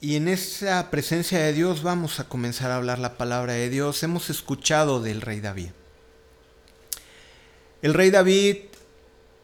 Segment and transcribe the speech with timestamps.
[0.00, 4.00] Y en esa presencia de Dios vamos a comenzar a hablar la palabra de Dios.
[4.04, 5.70] Hemos escuchado del rey David.
[7.82, 8.58] El rey David,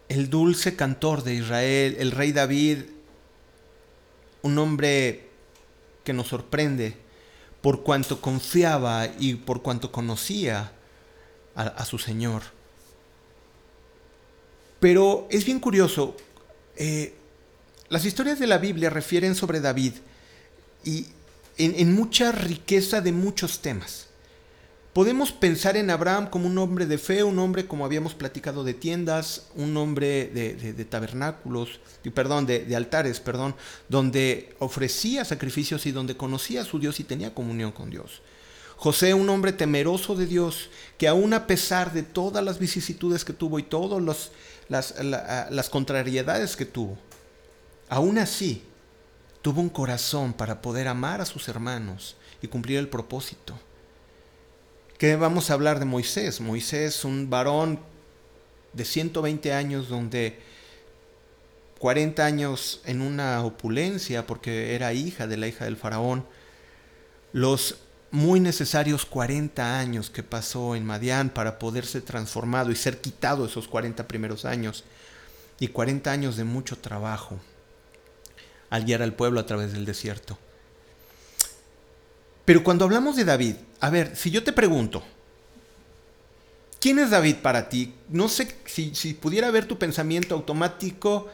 [0.08, 2.84] el dulce cantor de Israel, el rey David,
[4.42, 5.28] un hombre
[6.04, 6.96] que nos sorprende
[7.60, 10.70] por cuanto confiaba y por cuanto conocía
[11.56, 12.42] a, su Señor.
[14.78, 16.16] Pero es bien curioso,
[16.76, 17.14] eh,
[17.88, 19.94] las historias de la Biblia refieren sobre David
[20.84, 21.06] y
[21.56, 24.06] en, mucha riqueza de muchos temas.
[24.92, 28.74] Podemos pensar en Abraham como un hombre de fe, un hombre, como habíamos platicado, de
[28.74, 31.80] tiendas, un hombre de, tabernáculos,
[32.14, 33.56] perdón, de, altares, perdón,
[33.88, 38.22] donde ofrecía sacrificios y donde conocía a su Dios y tenía comunión con Dios.
[38.76, 43.32] José, un hombre temeroso de Dios, que aún a pesar de todas las vicisitudes que
[43.32, 44.30] tuvo y todas
[44.68, 46.96] las, las contrariedades que tuvo,
[47.88, 48.62] aún así
[49.44, 53.52] tuvo un corazón para poder amar a sus hermanos y cumplir el propósito.
[54.96, 56.40] ¿Qué vamos a hablar de Moisés?
[56.40, 57.78] Moisés, un varón
[58.72, 60.40] de 120 años donde
[61.78, 66.24] 40 años en una opulencia porque era hija de la hija del faraón,
[67.34, 73.44] los muy necesarios 40 años que pasó en Madián para poderse transformado y ser quitado
[73.44, 74.84] esos 40 primeros años
[75.60, 77.38] y 40 años de mucho trabajo
[78.74, 80.36] al guiar al pueblo a través del desierto.
[82.44, 85.04] Pero cuando hablamos de David, a ver, si yo te pregunto,
[86.80, 87.94] ¿quién es David para ti?
[88.08, 91.28] No sé si, si pudiera ver tu pensamiento automático,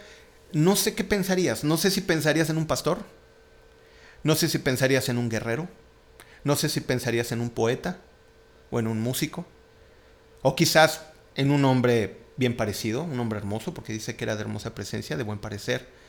[0.52, 1.64] no sé qué pensarías.
[1.64, 2.98] No sé si pensarías en un pastor,
[4.22, 5.66] no sé si pensarías en un guerrero,
[6.44, 8.02] no sé si pensarías en un poeta
[8.70, 9.46] o en un músico,
[10.42, 14.42] o quizás en un hombre bien parecido, un hombre hermoso, porque dice que era de
[14.42, 15.99] hermosa presencia, de buen parecer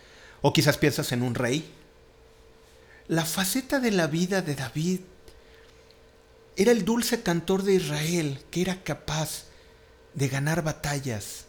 [0.41, 1.69] o quizás piensas en un rey.
[3.07, 4.99] La faceta de la vida de David
[6.55, 9.45] era el dulce cantor de Israel que era capaz
[10.13, 11.45] de ganar batallas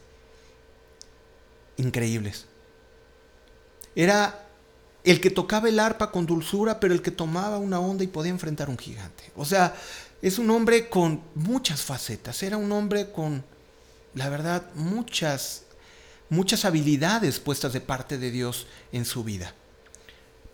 [1.76, 2.46] increíbles.
[3.94, 4.46] Era
[5.04, 8.30] el que tocaba el arpa con dulzura, pero el que tomaba una onda y podía
[8.30, 9.24] enfrentar a un gigante.
[9.36, 9.74] O sea,
[10.20, 12.42] es un hombre con muchas facetas.
[12.42, 13.44] Era un hombre con,
[14.14, 15.64] la verdad, muchas
[16.32, 19.54] muchas habilidades puestas de parte de Dios en su vida.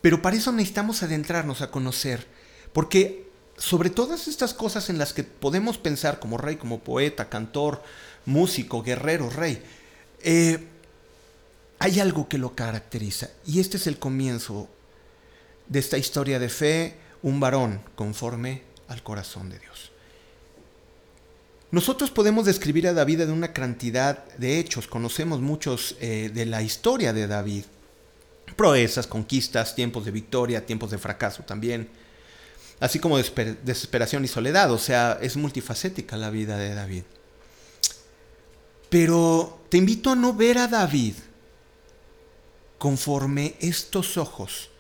[0.01, 2.27] Pero para eso necesitamos adentrarnos a conocer,
[2.73, 7.81] porque sobre todas estas cosas en las que podemos pensar como rey, como poeta, cantor,
[8.27, 9.63] músico, guerrero, rey,
[10.25, 10.67] eh,
[11.79, 13.31] hay algo que lo caracteriza.
[13.47, 14.69] Y este es el comienzo
[15.69, 19.93] de esta historia de fe, un varón conforme al corazón de Dios.
[21.71, 26.63] Nosotros podemos describir a David en una cantidad de hechos, conocemos muchos eh, de la
[26.63, 27.65] historia de David,
[28.57, 31.91] proezas, conquistas, tiempos de victoria, tiempos de fracaso también,
[32.81, 37.03] así como desesperación y soledad, o sea, es multifacética la vida de David.
[38.89, 41.17] Pero te invito a no ver a David
[42.79, 44.71] conforme estos ojos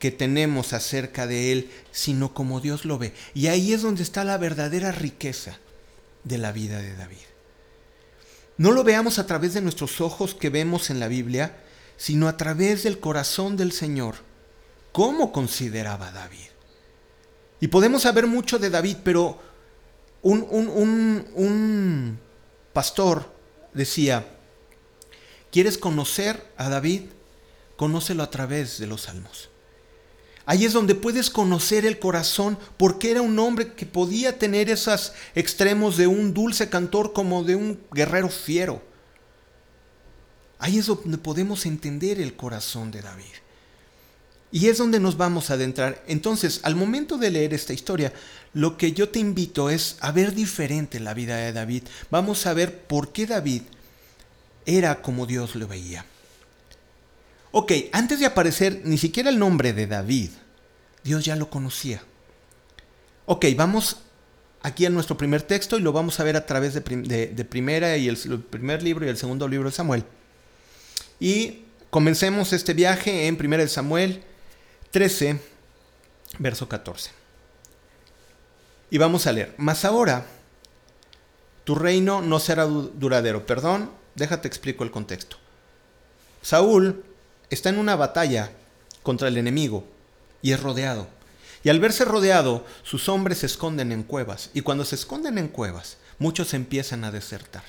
[0.00, 3.14] que tenemos acerca de él, sino como Dios lo ve.
[3.34, 5.60] Y ahí es donde está la verdadera riqueza
[6.24, 7.18] de la vida de David.
[8.56, 11.62] No lo veamos a través de nuestros ojos que vemos en la Biblia,
[11.96, 14.16] sino a través del corazón del Señor.
[14.92, 16.48] ¿Cómo consideraba David?
[17.60, 19.40] Y podemos saber mucho de David, pero
[20.22, 22.18] un, un, un
[22.72, 23.32] pastor
[23.72, 24.26] decía,
[25.50, 27.02] ¿quieres conocer a David?
[27.76, 29.50] Conócelo a través de los salmos.
[30.46, 35.12] Ahí es donde puedes conocer el corazón, porque era un hombre que podía tener esos
[35.34, 38.82] extremos de un dulce cantor como de un guerrero fiero.
[40.58, 43.24] Ahí es donde podemos entender el corazón de David.
[44.52, 46.02] Y es donde nos vamos a adentrar.
[46.06, 48.12] Entonces, al momento de leer esta historia,
[48.52, 51.84] lo que yo te invito es a ver diferente la vida de David.
[52.10, 53.62] Vamos a ver por qué David
[54.64, 56.06] era como Dios lo veía.
[57.56, 60.30] Ok, antes de aparecer ni siquiera el nombre de David,
[61.04, 62.02] Dios ya lo conocía.
[63.26, 63.98] Ok, vamos
[64.60, 68.08] aquí a nuestro primer texto y lo vamos a ver a través de, primera y
[68.08, 70.04] el, primer libro y el segundo libro de Samuel.
[71.20, 71.60] Y
[71.90, 74.24] comencemos este viaje en primera de Samuel
[74.90, 75.38] 13,
[76.40, 77.12] verso 14.
[78.90, 80.26] Y vamos a leer, mas ahora
[81.62, 83.46] tu reino no será duradero.
[83.46, 85.36] Perdón, déjate explico el contexto.
[86.42, 87.13] Saúl
[87.50, 88.50] está en una batalla
[89.02, 89.84] contra el enemigo
[90.42, 91.08] y es rodeado.
[91.62, 94.50] Y al verse rodeado, sus hombres se esconden en cuevas.
[94.52, 97.64] Y cuando se esconden en cuevas, muchos empiezan a desertar.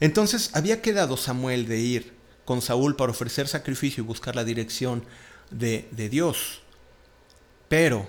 [0.00, 2.14] Entonces había quedado Samuel de ir
[2.44, 5.04] con Saúl para ofrecer sacrificio y buscar la dirección
[5.50, 6.62] de, de Dios.
[7.68, 8.08] Pero,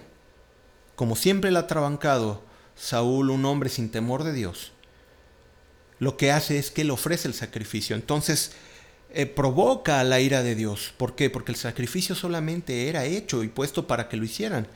[0.96, 2.44] como siempre le ha trabancado
[2.76, 4.72] Saúl, un hombre sin temor de Dios,
[6.00, 7.96] lo que hace es que le ofrece el sacrificio.
[7.96, 8.52] Entonces,
[9.16, 10.94] eh, provoca la ira de Dios.
[10.98, 11.30] ¿Por qué?
[11.30, 14.68] Porque el sacrificio solamente era hecho y puesto para que lo hicieran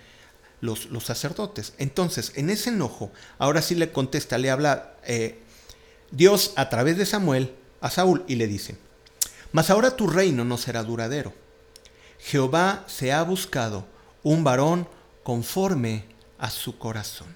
[0.61, 1.73] los, los sacerdotes.
[1.77, 5.39] Entonces, en ese enojo, ahora sí le contesta, le habla eh,
[6.11, 8.77] Dios a través de Samuel a Saúl y le dice,
[9.51, 11.33] mas ahora tu reino no será duradero.
[12.19, 13.85] Jehová se ha buscado
[14.23, 14.87] un varón
[15.23, 16.05] conforme
[16.37, 17.27] a su corazón,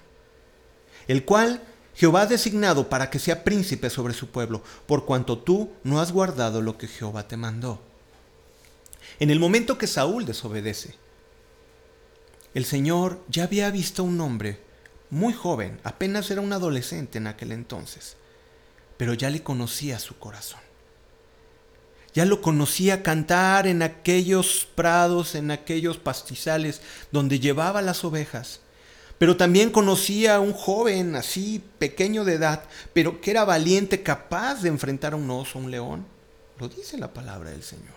[1.06, 1.62] el cual
[1.94, 6.12] Jehová ha designado para que sea príncipe sobre su pueblo, por cuanto tú no has
[6.12, 7.80] guardado lo que Jehová te mandó.
[9.20, 10.96] En el momento que Saúl desobedece,
[12.52, 14.60] el Señor ya había visto a un hombre
[15.10, 18.16] muy joven, apenas era un adolescente en aquel entonces,
[18.96, 20.60] pero ya le conocía su corazón.
[22.14, 26.80] Ya lo conocía cantar en aquellos prados, en aquellos pastizales
[27.10, 28.60] donde llevaba las ovejas.
[29.18, 34.62] Pero también conocía a un joven así, pequeño de edad, pero que era valiente, capaz
[34.62, 36.06] de enfrentar a un oso, a un león.
[36.58, 37.94] Lo dice la palabra del Señor.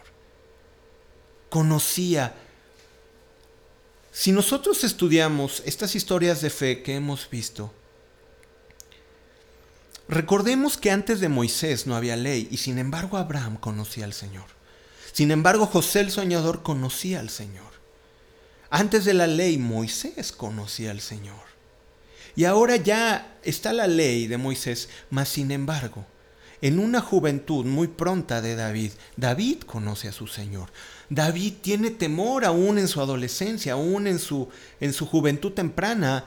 [1.50, 2.36] Conocía.
[4.12, 7.72] Si nosotros estudiamos estas historias de fe que hemos visto,
[10.10, 14.46] Recordemos que antes de Moisés no había ley y sin embargo Abraham conocía al Señor.
[15.12, 17.67] Sin embargo José el soñador conocía al Señor.
[18.70, 21.48] Antes de la ley Moisés conocía al Señor.
[22.36, 26.06] Y ahora ya está la ley de Moisés, mas sin embargo,
[26.62, 30.70] en una juventud muy pronta de David, David conoce a su Señor.
[31.10, 34.50] David tiene temor aún en su adolescencia, aún en su,
[34.80, 36.26] en su juventud temprana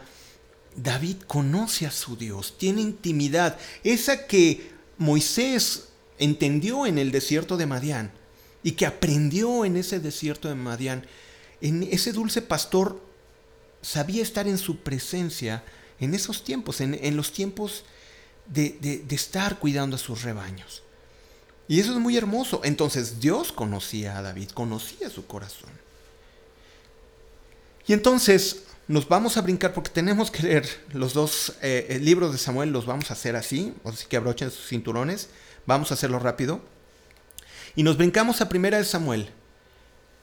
[0.76, 5.88] David conoce a su Dios, tiene intimidad, esa que Moisés
[6.18, 8.12] entendió en el desierto de Madián
[8.62, 11.04] y que aprendió en ese desierto de Madián.
[11.60, 13.00] En ese dulce pastor
[13.82, 15.62] sabía estar en su presencia
[16.00, 17.84] en esos tiempos, en, los tiempos
[18.46, 20.82] de, estar cuidando a sus rebaños.
[21.68, 22.62] Y eso es muy hermoso.
[22.64, 25.70] Entonces Dios conocía a David, conocía su corazón.
[27.86, 32.38] Y entonces nos vamos a brincar porque tenemos que leer los dos eh, libros de
[32.38, 35.28] Samuel, los vamos a hacer así, así que abrochen sus cinturones,
[35.66, 36.60] vamos a hacerlo rápido.
[37.76, 39.30] Y nos brincamos a primera de Samuel,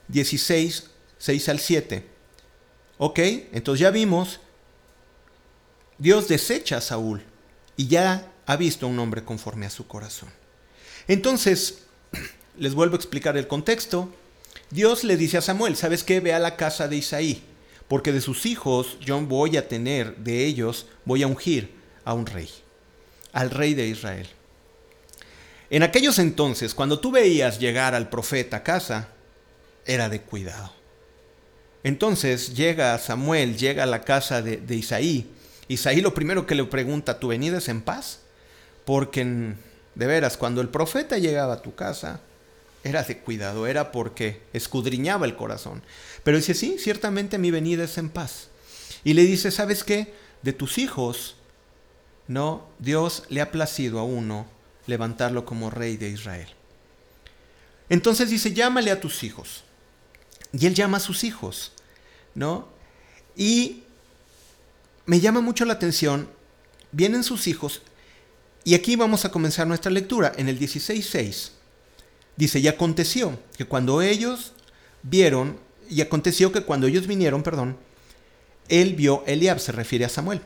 [0.10, 2.06] 16, 6 al 7.
[2.98, 3.20] Ok,
[3.54, 4.40] entonces ya vimos,
[5.98, 7.24] Dios desecha a Saúl
[7.76, 10.30] y ya ha visto a un hombre conforme a su corazón.
[11.08, 11.84] Entonces,
[12.58, 14.14] les vuelvo a explicar el contexto.
[14.70, 16.20] Dios le dice a Samuel, ¿sabes qué?
[16.20, 17.44] Ve a la casa de Isaí
[17.88, 21.74] porque de sus hijos yo voy a tener, de ellos voy a ungir
[22.04, 22.50] a un rey,
[23.34, 24.28] al rey de Israel.
[25.70, 29.10] En aquellos entonces, cuando tú veías llegar al profeta a casa,
[29.86, 30.74] era de cuidado.
[31.84, 35.30] Entonces llega Samuel, llega a la casa de, Isaí.
[35.68, 38.20] Isaí lo primero que le pregunta, ¿tu venida es en paz?
[38.86, 39.24] Porque
[39.96, 42.22] de veras, cuando el profeta llegaba a tu casa,
[42.84, 45.82] era de cuidado, era porque escudriñaba el corazón.
[46.24, 48.50] Pero dice, sí, ciertamente mi venida es en paz.
[49.04, 50.14] Y le dice, ¿sabes qué?
[50.42, 51.36] De tus hijos,
[52.28, 54.48] no, Dios le ha placido a uno
[54.86, 56.48] levantarlo como rey de Israel.
[57.90, 59.64] Entonces dice, llámale a tus hijos.
[60.54, 61.72] Y él llama a sus hijos,
[62.36, 62.68] ¿no?
[63.36, 63.84] Y
[65.06, 66.30] me llama mucho la atención,
[66.92, 67.82] vienen sus hijos,
[68.64, 71.52] y aquí vamos a comenzar nuestra lectura en el 16.6.
[72.36, 74.54] Dice, y aconteció que cuando ellos
[75.04, 77.78] vieron, y aconteció que cuando ellos vinieron, perdón,
[78.68, 80.42] él vio, Eliab se refiere a Samuel,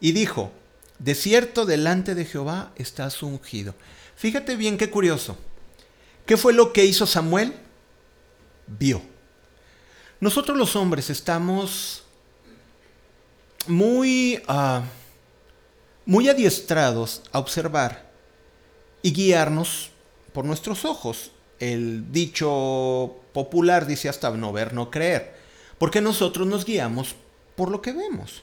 [0.00, 0.52] y dijo,
[0.98, 3.74] de cierto delante de Jehová estás ungido.
[4.16, 5.36] Fíjate bien qué curioso.
[6.24, 7.52] ¿Qué fue lo que hizo Samuel?
[8.66, 9.02] Vio.
[10.24, 12.02] Nosotros los hombres estamos
[13.66, 14.80] muy, uh,
[16.06, 18.10] muy adiestrados a observar
[19.02, 19.90] y guiarnos
[20.32, 21.30] por nuestros ojos.
[21.60, 25.34] El dicho popular dice hasta no ver, no creer,
[25.76, 27.16] porque nosotros nos guiamos
[27.54, 28.40] por lo que vemos.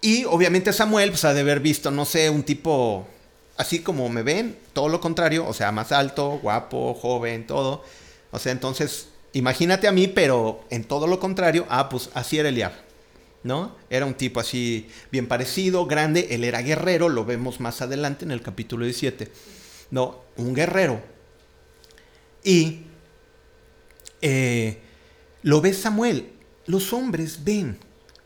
[0.00, 3.08] Y obviamente Samuel pues, ha de haber visto, no sé, un tipo
[3.56, 7.82] así como me ven, todo lo contrario, o sea, más alto, guapo, joven, todo.
[8.30, 12.48] O sea, entonces, imagínate a mí, pero en todo lo contrario, ah, pues así era
[12.48, 12.72] Eliab,
[13.42, 13.76] ¿no?
[13.90, 18.30] Era un tipo así bien parecido, grande, él era guerrero, lo vemos más adelante en
[18.30, 19.30] el capítulo 17.
[19.90, 21.00] No, un guerrero.
[22.44, 22.82] Y
[24.20, 24.78] eh,
[25.42, 26.32] lo ve Samuel.
[26.66, 27.78] Los hombres ven,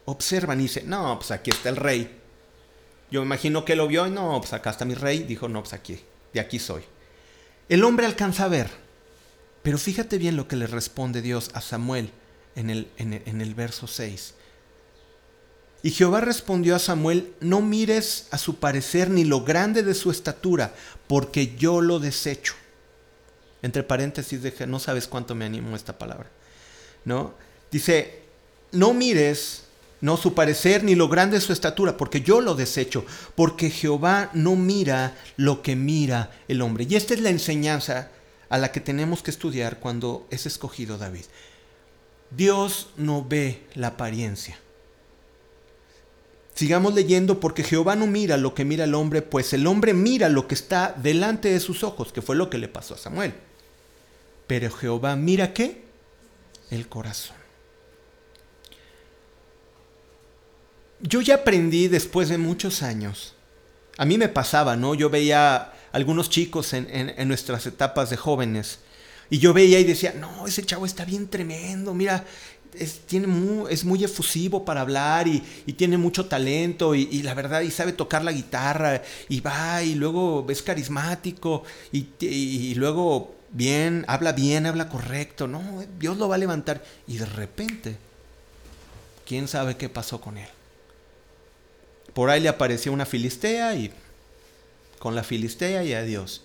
[0.05, 2.19] observan y dicen, no, pues aquí está el rey.
[3.11, 5.23] Yo me imagino que lo vio y no, pues acá está mi rey.
[5.23, 6.01] Dijo, no, pues aquí,
[6.33, 6.83] de aquí soy.
[7.69, 8.69] El hombre alcanza a ver.
[9.63, 12.11] Pero fíjate bien lo que le responde Dios a Samuel
[12.57, 14.35] en el, en el verso 6.
[15.83, 20.11] Y Jehová respondió a Samuel, no mires a su parecer ni lo grande de su
[20.11, 20.75] estatura,
[21.09, 22.55] porque yo lo desecho.
[23.63, 26.31] Entre paréntesis, dije, no sabes cuánto me animo esta palabra.
[27.05, 27.35] ¿No?
[27.71, 28.23] Dice,
[28.71, 29.65] no mires
[30.01, 33.05] no su parecer ni lo grande de su estatura, porque yo lo desecho,
[33.37, 36.87] porque Jehová no mira lo que mira el hombre.
[36.89, 38.11] Y esta es la enseñanza
[38.53, 41.25] a la que tenemos que estudiar cuando es escogido David.
[42.31, 44.59] Dios no ve la apariencia.
[46.53, 50.29] Sigamos leyendo porque Jehová no mira lo que mira el hombre, pues el hombre mira
[50.29, 53.33] lo que está delante de sus ojos, que fue lo que le pasó a Samuel.
[54.47, 55.87] Pero Jehová mira qué?
[56.71, 57.37] El corazón.
[61.01, 63.33] Yo ya aprendí después de muchos años.
[63.97, 64.95] A mí me pasaba, ¿no?
[64.95, 68.79] Yo veía algunos chicos en, nuestras etapas de jóvenes
[69.31, 72.25] y yo veía y decía, no, ese chavo está bien tremendo, mira,
[72.75, 73.27] es, tiene
[73.71, 75.41] es muy efusivo para hablar y,
[75.73, 80.47] tiene mucho talento y, la verdad, y sabe tocar la guitarra y va y luego
[80.49, 86.39] es carismático y, y, luego bien, habla bien, habla correcto, no, Dios lo va a
[86.39, 87.97] levantar y de repente,
[89.27, 90.49] ¿quién sabe qué pasó con él?
[92.13, 93.91] Por ahí le apareció una filistea y
[95.03, 96.43] con la filistea y adiós.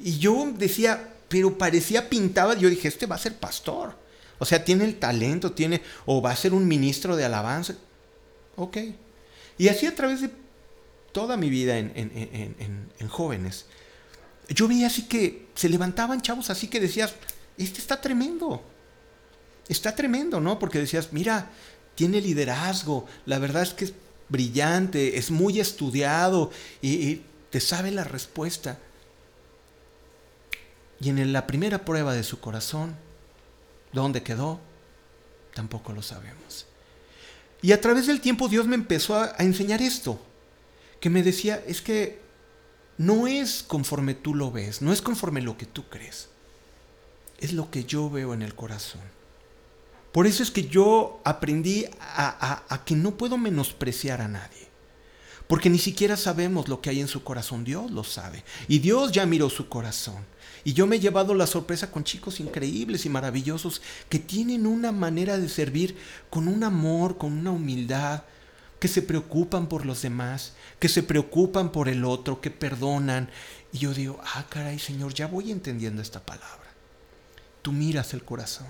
[0.00, 3.98] Y yo decía, pero parecía pintaba, yo dije, este va a ser pastor.
[4.38, 7.74] O sea, tiene el talento, tiene, o va a ser un ministro de alabanza.
[8.56, 8.78] Ok.
[9.58, 10.30] Y así a través de
[11.12, 13.66] toda mi vida en, jóvenes,
[14.48, 17.12] yo veía así que se levantaban chavos así que decías,
[17.58, 18.62] este está tremendo.
[19.68, 20.58] Está tremendo, ¿no?
[20.58, 21.50] Porque decías, mira,
[21.94, 23.92] tiene liderazgo, la verdad es que es
[24.30, 26.50] brillante, es muy estudiado
[26.80, 28.78] y te sabe la respuesta.
[31.00, 32.96] Y en la primera prueba de su corazón,
[33.92, 34.60] ¿Dónde quedó?
[35.54, 36.66] Tampoco lo sabemos.
[37.62, 40.20] Y a través del tiempo Dios me empezó a, enseñar esto,
[41.00, 42.20] que me decía, es que
[42.96, 46.28] no es conforme tú lo ves, no es conforme lo que tú crees,
[47.40, 49.00] es lo que yo veo en el corazón.
[50.12, 54.67] Por eso es que yo aprendí a que no puedo menospreciar a nadie.
[55.48, 57.64] Porque ni siquiera sabemos lo que hay en su corazón.
[57.64, 58.44] Dios lo sabe.
[58.68, 60.24] Y Dios ya miró su corazón.
[60.62, 64.92] Y yo me he llevado la sorpresa con chicos increíbles y maravillosos que tienen una
[64.92, 65.96] manera de servir
[66.28, 68.24] con un amor, con una humildad,
[68.78, 73.30] que se preocupan por los demás, que se preocupan por el otro, que perdonan.
[73.72, 76.68] Y yo digo, ah, caray, Señor, ya voy entendiendo esta palabra.
[77.62, 78.66] Tú miras el corazón.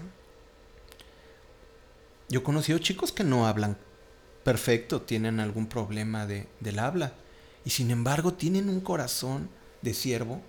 [2.29, 3.77] Yo he conocido chicos que no hablan
[4.49, 7.13] perfecto, tienen algún problema de, del habla.
[7.67, 9.51] Y sin embargo tienen un corazón
[9.83, 10.41] de siervo.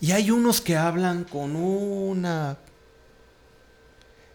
[0.00, 2.58] Y hay unos que hablan con una...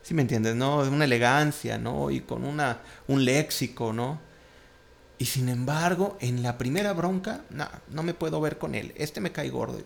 [0.04, 0.78] Si me entiendes, ¿no?
[0.78, 2.12] Una elegancia, ¿no?
[2.12, 2.80] Y con una,
[3.10, 4.22] un léxico, ¿no?
[5.18, 8.94] Y sin embargo, en la primera bronca, no, no me puedo ver con él.
[8.96, 9.82] Este me cae gordo.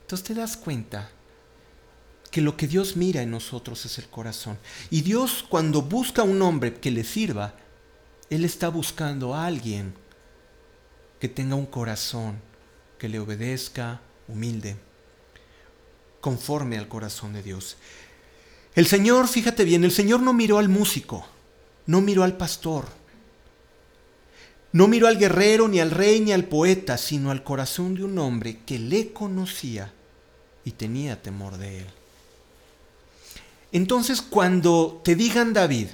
[0.00, 1.10] Entonces te das cuenta
[2.34, 4.58] que lo que Dios mira en nosotros es el corazón.
[4.90, 7.54] Y Dios cuando busca un hombre que le sirva,
[8.28, 9.94] Él está buscando a alguien
[11.20, 12.40] que tenga un corazón,
[12.98, 14.76] que le obedezca, humilde,
[16.20, 17.76] conforme al corazón de Dios.
[18.74, 21.24] El Señor, fíjate bien, el Señor no miró al músico,
[21.86, 22.86] no miró al pastor,
[24.72, 28.18] no miró al guerrero, ni al rey, ni al poeta, sino al corazón de un
[28.18, 29.92] hombre que le conocía
[30.64, 31.86] y tenía temor de él.
[33.74, 35.88] Entonces cuando te digan David,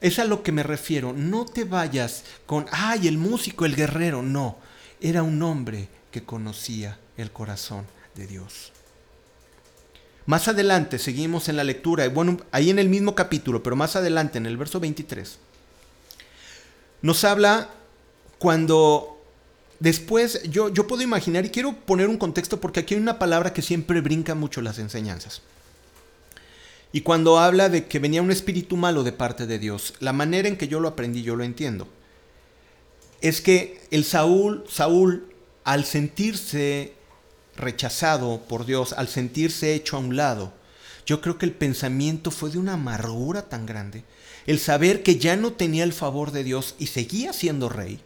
[0.00, 4.22] es a lo que me refiero, no te vayas con, ay, el músico, el guerrero,
[4.22, 4.56] no,
[4.98, 8.72] era un hombre que conocía el corazón de Dios.
[10.24, 14.38] Más adelante, seguimos en la lectura, bueno, ahí en el mismo capítulo, pero más adelante,
[14.38, 15.38] en el verso 23,
[17.02, 17.68] nos habla
[18.38, 19.22] cuando
[19.80, 23.52] después, yo, yo puedo imaginar, y quiero poner un contexto porque aquí hay una palabra
[23.52, 25.42] que siempre brinca mucho las enseñanzas.
[26.92, 30.48] Y cuando habla de que venía un espíritu malo de parte de Dios, la manera
[30.48, 31.88] en que yo lo aprendí, yo lo entiendo,
[33.20, 36.94] es que el Saúl, Saúl, al sentirse
[37.56, 40.52] rechazado por Dios, al sentirse hecho a un lado,
[41.04, 44.04] yo creo que el pensamiento fue de una amargura tan grande,
[44.46, 48.00] el saber que ya no tenía el favor de Dios y seguía siendo rey,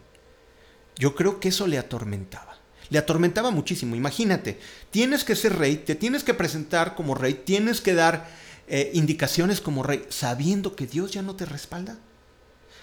[0.97, 2.59] yo creo que eso le atormentaba.
[2.89, 3.95] Le atormentaba muchísimo.
[3.95, 4.59] Imagínate,
[4.91, 8.27] tienes que ser rey, te tienes que presentar como rey, tienes que dar
[8.67, 11.97] eh, indicaciones como rey, sabiendo que Dios ya no te respalda,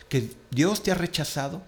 [0.08, 1.62] que Dios te ha rechazado.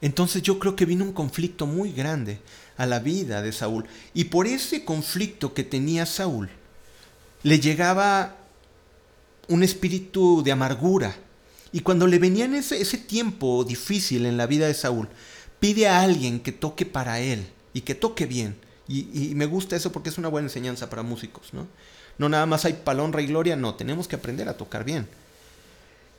[0.00, 2.40] Entonces yo creo que vino un conflicto muy grande
[2.76, 3.86] a la vida de Saúl.
[4.12, 6.50] Y por ese conflicto que tenía Saúl,
[7.42, 8.36] le llegaba
[9.48, 11.16] un espíritu de amargura.
[11.72, 15.08] Y cuando le venía ese, ese tiempo difícil en la vida de Saúl,
[15.60, 18.56] pide a alguien que toque para él y que toque bien.
[18.86, 21.66] Y, me gusta eso porque es una buena enseñanza para músicos, ¿no?
[22.18, 25.06] No nada más hay palón, rey, gloria, no, tenemos que aprender a tocar bien.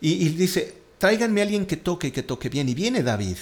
[0.01, 2.69] Y, dice, tráiganme a alguien que toque y que toque bien.
[2.69, 3.37] Y viene David.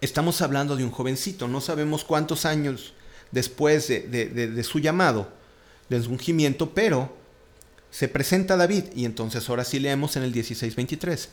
[0.00, 2.92] Estamos hablando de un jovencito, no sabemos cuántos años
[3.32, 5.32] después de, de su llamado,
[5.88, 7.16] del ungimiento, pero
[7.90, 11.28] se presenta David y entonces ahora sí leemos en el 16:23.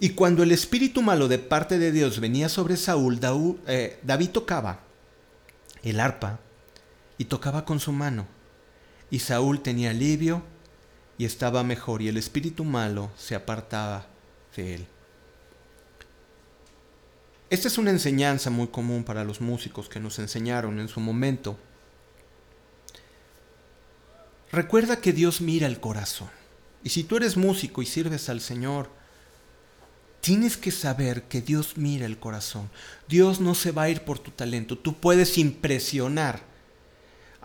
[0.00, 3.20] Y cuando el espíritu malo de parte de Dios venía sobre Saúl,
[3.66, 4.80] eh, David tocaba
[5.82, 6.40] el arpa
[7.16, 8.26] y tocaba con su mano.
[9.14, 10.42] Y Saúl tenía alivio
[11.18, 14.08] y estaba mejor y el espíritu malo se apartaba
[14.56, 14.86] de él.
[17.48, 21.56] Esta es una enseñanza muy común para los músicos que nos enseñaron en su momento
[24.50, 26.30] Recuerda que Dios mira el corazón.
[26.82, 28.90] Y si tú eres músico y sirves al Señor,
[30.22, 32.68] tienes que saber que Dios mira el corazón.
[33.08, 34.76] Dios no se va a ir por tu talento.
[34.76, 36.53] Tú puedes impresionar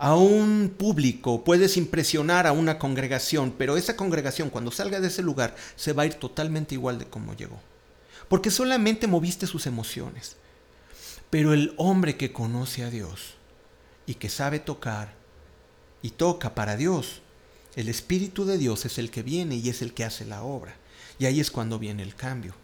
[0.02, 5.22] a un público, puedes impresionar a una congregación, pero esa congregación cuando salga de ese
[5.22, 7.60] lugar se va a ir totalmente igual de como llegó.
[8.26, 10.36] Porque solamente moviste sus emociones.
[11.28, 13.34] Pero el hombre que conoce a Dios
[14.06, 15.12] y que sabe tocar
[16.00, 17.20] y toca para Dios.
[17.76, 20.76] El Espíritu de Dios es el que viene y es el que hace la obra.
[21.18, 22.54] Y ahí es cuando viene el cambio.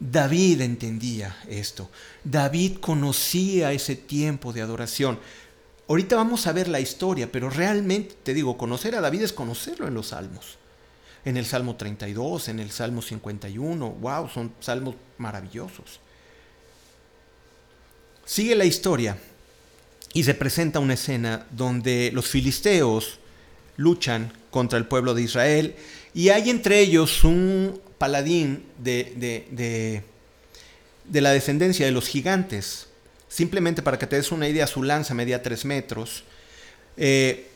[0.00, 1.88] David entendía esto.
[2.24, 5.20] David conocía ese tiempo de adoración.
[5.88, 9.88] Ahorita vamos a ver la historia, pero realmente te digo, conocer a David es conocerlo
[9.88, 10.58] en los salmos.
[11.24, 16.00] En el Salmo 32, en el Salmo 51, wow, son salmos maravillosos.
[18.24, 19.16] Sigue la historia
[20.12, 23.18] y se presenta una escena donde los filisteos
[23.76, 25.74] luchan contra el pueblo de Israel
[26.12, 30.02] y hay entre ellos un paladín de,
[31.10, 32.87] de, la descendencia de los gigantes.
[33.28, 36.24] Simplemente para que te des una idea, su lanza medía tres metros.
[36.96, 37.48] Eh,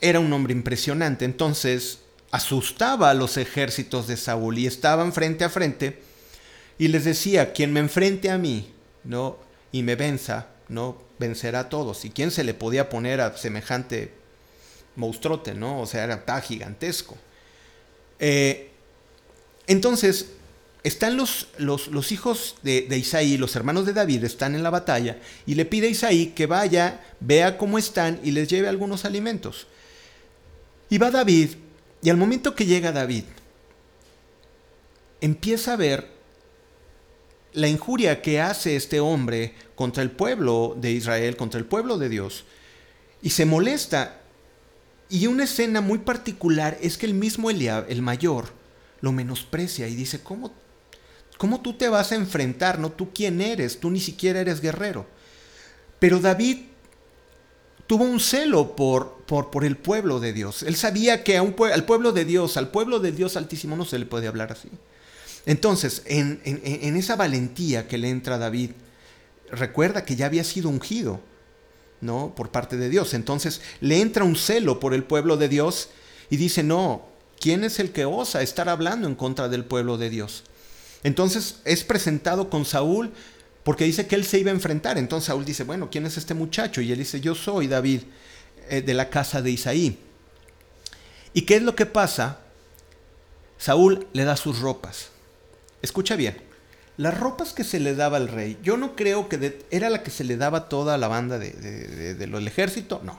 [0.00, 5.48] era un hombre impresionante, entonces asustaba a los ejércitos de Saúl y estaban frente a
[5.48, 5.98] frente
[6.78, 9.38] y les decía, quien me enfrente a mí, ¿no?
[9.72, 11.02] y me venza, ¿no?
[11.18, 12.04] vencerá a todos.
[12.04, 14.12] ¿Y quién se le podía poner a semejante
[14.96, 15.80] monstruote, no?
[15.80, 17.16] O sea, era tan gigantesco.
[18.18, 18.70] Eh,
[19.66, 20.30] entonces,
[20.88, 25.18] están los, los, hijos de, de, Isaí, los hermanos de David, están en la batalla
[25.46, 29.66] y le pide a Isaí que vaya, vea cómo están y les lleve algunos alimentos.
[30.90, 31.50] Y va David,
[32.02, 33.24] y al momento que llega David,
[35.20, 36.08] empieza a ver
[37.52, 42.08] la injuria que hace este hombre contra el pueblo de Israel, contra el pueblo de
[42.08, 42.44] Dios,
[43.22, 44.20] y se molesta.
[45.10, 48.52] Y una escena muy particular es que el mismo Eliab, el mayor,
[49.00, 50.52] lo menosprecia y dice, ¿cómo,
[51.38, 52.78] ¿cómo tú te vas a enfrentar?
[52.78, 52.90] ¿No?
[52.90, 53.80] ¿Tú quién eres?
[53.80, 55.06] Tú ni siquiera eres guerrero.
[55.98, 56.58] Pero David
[57.86, 60.62] tuvo un celo por, por, por el pueblo de Dios.
[60.62, 63.86] Él sabía que a un, al pueblo de Dios, al pueblo de Dios altísimo no
[63.86, 64.68] se le puede hablar así.
[65.46, 66.42] Entonces, en,
[66.96, 68.72] esa valentía que le entra David,
[69.50, 71.20] recuerda que ya había sido ungido,
[72.02, 72.34] ¿no?
[72.36, 73.14] Por parte de Dios.
[73.14, 75.88] Entonces, le entra un celo por el pueblo de Dios
[76.28, 77.06] y dice, no,
[77.40, 80.44] ¿quién es el que osa estar hablando en contra del pueblo de Dios?
[81.02, 83.12] Entonces, es presentado con Saúl
[83.62, 84.98] porque dice que él se iba a enfrentar.
[84.98, 86.80] Entonces, Saúl dice, bueno, ¿quién es este muchacho?
[86.80, 88.02] Y él dice, yo soy David
[88.68, 89.98] eh, de la casa de Isaí.
[91.34, 92.40] ¿Y qué es lo que pasa?
[93.58, 95.10] Saúl le da sus ropas.
[95.82, 96.36] Escucha bien,
[96.96, 100.10] las ropas que se le daba al rey, yo no creo que era la que
[100.10, 103.18] se le daba toda la banda de, del ejército, no.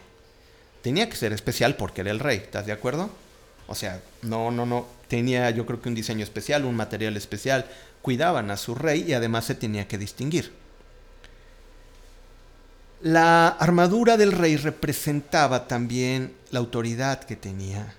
[0.81, 3.09] Tenía que ser especial porque era el rey, ¿estás de acuerdo?
[3.67, 4.85] O sea, no, no, no.
[5.09, 7.65] Tenía yo creo que un diseño especial, un material especial.
[8.01, 10.53] Cuidaban a su rey y además se tenía que distinguir.
[13.01, 17.95] La armadura del rey representaba también la autoridad que tenía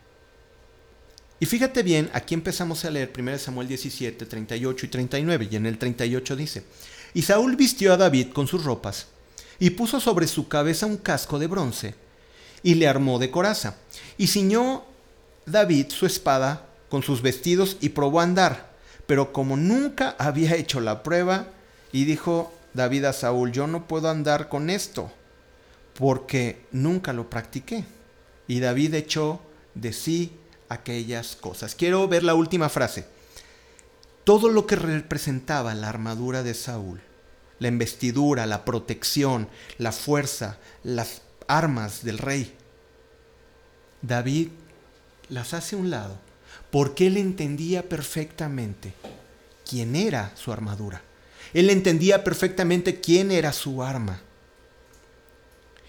[1.42, 5.64] y fíjate bien, aquí empezamos a leer 1 Samuel 17, 38 y 39, y en
[5.64, 6.64] el 38 dice,
[7.14, 9.06] y Saúl vistió a David con sus ropas,
[9.58, 11.94] y puso sobre su cabeza un casco de bronce,
[12.62, 13.76] y le armó de coraza,
[14.18, 14.84] y ciñó
[15.46, 18.70] David su espada con sus vestidos y probó a andar,
[19.06, 21.46] pero como nunca había hecho la prueba,
[21.92, 25.10] y dijo David a Saúl, yo no puedo andar con esto,
[25.94, 27.84] porque nunca lo practiqué.
[28.46, 29.40] Y David echó
[29.74, 30.36] de sí
[30.68, 31.74] aquellas cosas.
[31.74, 33.06] Quiero ver la última frase.
[34.24, 37.00] Todo lo que representaba la armadura de Saúl,
[37.58, 39.48] la investidura, la protección,
[39.78, 42.54] la fuerza, las armas del rey,
[44.02, 44.48] David
[45.28, 46.29] las hace a un lado
[46.70, 48.92] porque él entendía perfectamente
[49.68, 51.02] quién era su armadura.
[51.52, 54.20] Él entendía perfectamente quién era su arma.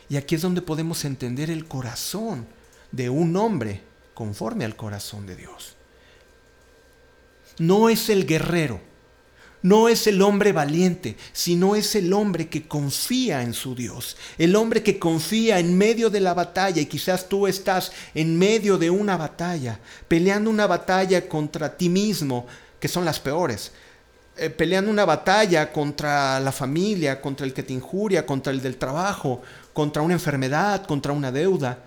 [0.09, 2.47] Y aquí es donde podemos entender el corazón
[2.91, 3.81] de un hombre
[4.13, 5.75] conforme al corazón de Dios.
[7.59, 8.81] No es el guerrero,
[9.61, 14.55] no es el hombre valiente, sino es el hombre que confía en su Dios, el
[14.55, 18.89] hombre que confía en medio de la batalla y quizás tú estás en medio de
[18.89, 22.47] una batalla, peleando una batalla contra ti mismo,
[22.79, 23.71] que son las peores,
[24.37, 28.77] eh, peleando una batalla contra la familia, contra el que te injuria, contra el del
[28.77, 29.41] trabajo,
[29.73, 31.83] contra una enfermedad, contra una deuda.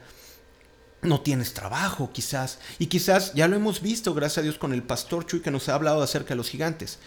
[1.02, 4.82] No tienes trabajo quizás, y quizás ya lo hemos visto, gracias a Dios, con el
[4.82, 6.98] pastor Chuy que nos ha hablado acerca de los gigantes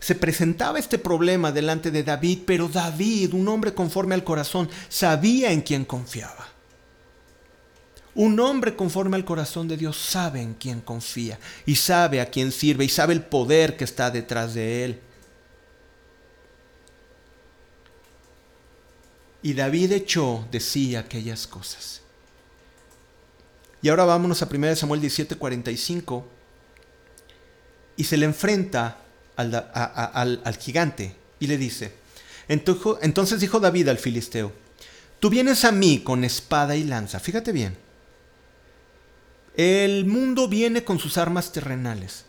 [0.00, 5.52] se presentaba este problema delante de David, pero David, un hombre conforme al corazón, sabía
[5.52, 6.48] en quién confiaba.
[8.14, 12.50] Un hombre conforme al corazón de Dios sabe en quién confía y sabe a quién
[12.50, 15.00] sirve y sabe el poder que está detrás de él.
[19.42, 22.00] Y David echó de sí aquellas cosas.
[23.82, 26.24] Y ahora vámonos a 1 Samuel 17:45
[27.96, 28.98] y se le enfrenta
[29.36, 31.92] al, gigante y le dice,
[32.48, 34.52] entonces dijo David al filisteo,
[35.20, 37.76] tú vienes a mí con espada y lanza, fíjate bien,
[39.56, 42.26] el mundo viene con sus armas terrenales.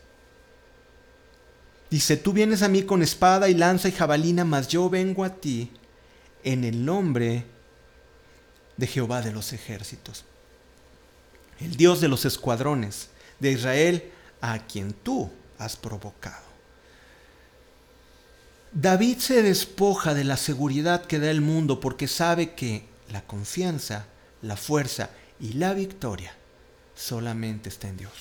[1.90, 5.34] Dice, tú vienes a mí con espada y lanza y jabalina, mas yo vengo a
[5.34, 5.70] ti
[6.42, 7.44] en el nombre
[8.76, 10.24] de Jehová de los ejércitos,
[11.60, 13.08] el Dios de los escuadrones
[13.40, 16.47] de Israel, a quien tú has provocado.
[18.72, 24.06] David se despoja de la seguridad que da el mundo porque sabe que la confianza,
[24.42, 26.34] la fuerza y la victoria
[26.94, 28.12] solamente está en Dios.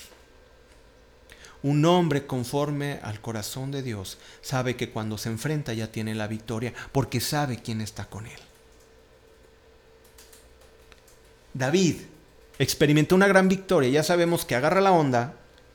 [1.63, 6.27] Un hombre conforme al corazón de Dios sabe que cuando se enfrenta ya tiene la
[6.27, 8.39] victoria porque sabe quién está con él.
[11.53, 11.95] David
[12.59, 15.33] experimentó una gran victoria, ya sabemos que agarra la onda,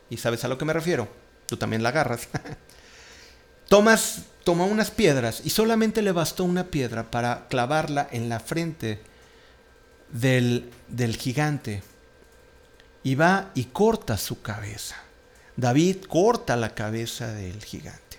[0.08, 1.08] y sabes a lo que me refiero,
[1.46, 2.28] tú también la agarras.
[3.72, 9.00] Tomas tomó unas piedras y solamente le bastó una piedra para clavarla en la frente
[10.10, 11.82] del, del gigante.
[13.02, 14.96] Y va y corta su cabeza.
[15.56, 18.18] David corta la cabeza del gigante.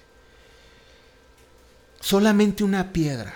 [1.99, 3.35] Solamente una piedra.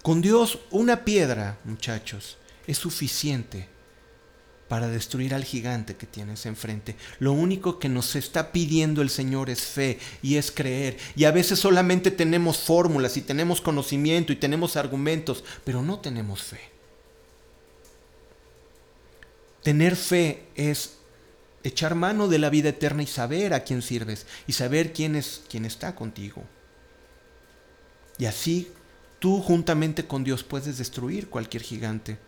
[0.00, 3.68] Con Dios una piedra, muchachos, es suficiente
[4.74, 6.96] para destruir al gigante que tienes enfrente.
[7.20, 10.96] Lo único que nos está pidiendo el Señor es fe y es creer.
[11.14, 16.42] Y a veces solamente tenemos fórmulas y tenemos conocimiento y tenemos argumentos, pero no tenemos
[16.42, 16.58] fe.
[19.62, 20.96] Tener fe es
[21.62, 25.42] echar mano de la vida eterna y saber a quién sirves y saber quién es
[25.48, 26.42] quién está contigo.
[28.18, 28.72] Y así
[29.20, 32.18] tú juntamente con Dios puedes destruir cualquier gigante.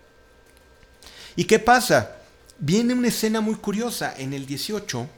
[1.34, 2.22] ¿Y qué pasa?
[2.58, 5.08] Viene una escena muy curiosa en el 18,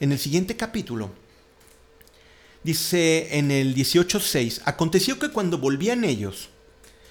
[0.00, 1.10] en el siguiente capítulo.
[2.62, 6.48] Dice en el 18.6, aconteció que cuando volvían ellos,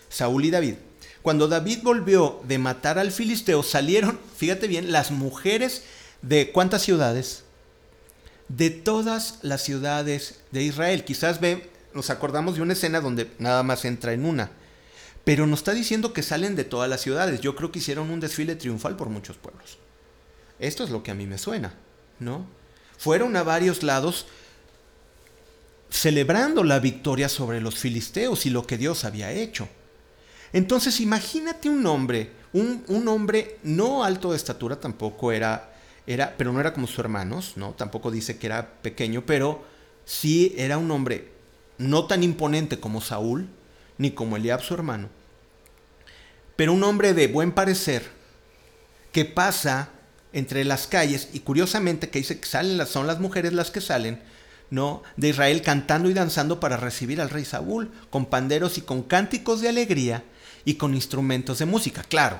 [0.09, 0.75] Saúl y David,
[1.21, 5.83] cuando David volvió de matar al filisteo, salieron, fíjate bien, las mujeres
[6.21, 7.43] de cuántas ciudades?
[8.47, 11.05] De todas las ciudades de Israel.
[11.05, 14.51] Quizás ve, nos acordamos de una escena donde nada más entra en una.
[15.23, 17.41] Pero nos está diciendo que salen de todas las ciudades.
[17.41, 19.77] Yo creo que hicieron un desfile triunfal por muchos pueblos.
[20.59, 21.73] Esto es lo que a mí me suena,
[22.19, 22.45] ¿no?
[22.97, 24.27] Fueron a varios lados
[25.89, 29.67] celebrando la victoria sobre los filisteos y lo que Dios había hecho.
[30.53, 35.73] Entonces imagínate un hombre, un, un, hombre no alto de estatura tampoco era,
[36.05, 37.71] era, pero no era como sus hermanos, ¿no?
[37.71, 39.63] Tampoco dice que era pequeño, pero
[40.05, 41.31] sí era un hombre
[41.77, 43.47] no tan imponente como Saúl,
[44.01, 45.09] ni como Eliab su hermano,
[46.55, 48.09] pero un hombre de buen parecer
[49.11, 49.89] que pasa
[50.33, 54.19] entre las calles y curiosamente que dice que salen son las mujeres las que salen,
[54.71, 55.03] ¿no?
[55.17, 59.61] De Israel cantando y danzando para recibir al rey Saúl, con panderos y con cánticos
[59.61, 60.23] de alegría
[60.65, 62.01] y con instrumentos de música.
[62.01, 62.39] Claro,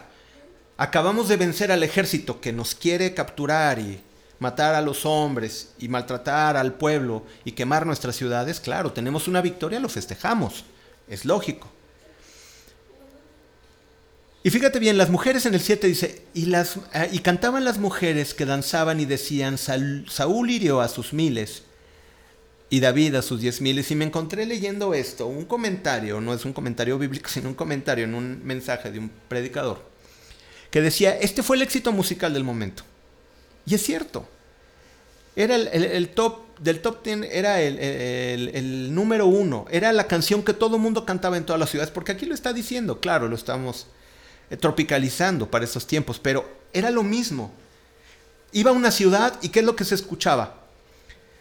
[0.78, 4.02] acabamos de vencer al ejército que nos quiere capturar y
[4.40, 8.60] matar a los hombres y maltratar al pueblo y quemar nuestras ciudades.
[8.60, 10.66] Claro, tenemos una victoria, lo festejamos.
[11.12, 11.70] Es lógico.
[14.44, 17.78] Y fíjate bien, las mujeres en el 7 dice, y, las, eh, y cantaban las
[17.78, 21.64] mujeres que danzaban y decían, Saúl hirió a sus miles
[22.70, 23.92] y David a sus diez miles.
[23.92, 28.06] Y me encontré leyendo esto, un comentario, no es un comentario bíblico, sino un comentario
[28.06, 29.86] en un mensaje de un predicador,
[30.72, 32.84] que decía, este fue el éxito musical del momento.
[33.66, 34.28] Y es cierto.
[35.36, 39.66] Era el, top, del top 10 era el, número uno.
[39.72, 42.36] Era la canción que todo el mundo cantaba en todas las ciudades, porque aquí lo
[42.36, 43.88] está diciendo, claro, lo estamos
[44.50, 47.52] eh, tropicalizando para esos tiempos, pero era lo mismo.
[48.52, 50.62] Iba a una ciudad y ¿qué es lo que se escuchaba?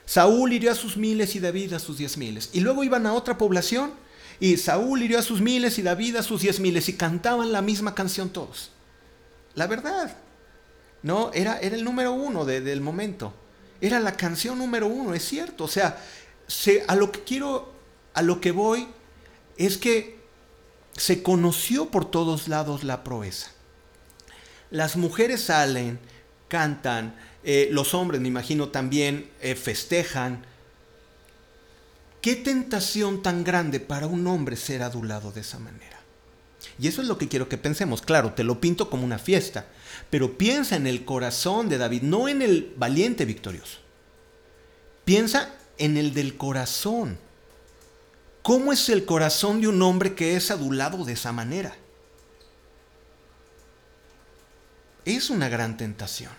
[0.06, 2.50] Saúl hirió a sus miles y David a sus diez miles.
[2.52, 3.92] Y luego iban a otra población
[4.38, 7.62] y Saúl hirió a sus miles y David a sus diez miles y cantaban la
[7.62, 8.70] misma canción todos.
[9.54, 10.16] La verdad,
[11.02, 11.30] ¿no?
[11.32, 13.34] Era, era el número uno del momento.
[13.80, 15.64] Era la canción número uno, es cierto.
[15.64, 16.02] O sea,
[16.86, 17.72] a lo que quiero,
[18.14, 18.88] a lo que voy,
[19.56, 20.18] es que
[20.96, 23.50] se conoció por todos lados la proeza.
[24.70, 25.98] Las mujeres salen,
[26.48, 30.44] cantan, eh, los hombres, me imagino, también eh, festejan.
[32.20, 35.99] ¿Qué tentación tan grande para un hombre ser adulado de esa manera?
[36.78, 38.02] Y eso es lo que quiero que pensemos.
[38.02, 39.66] Claro, te lo pinto como una fiesta,
[40.10, 43.78] pero piensa en el corazón de David, no en el valiente victorioso.
[45.04, 47.18] Piensa en el del corazón.
[48.42, 51.76] ¿Cómo es el corazón de un hombre que es adulado de esa manera?
[55.04, 56.32] Es una gran tentación.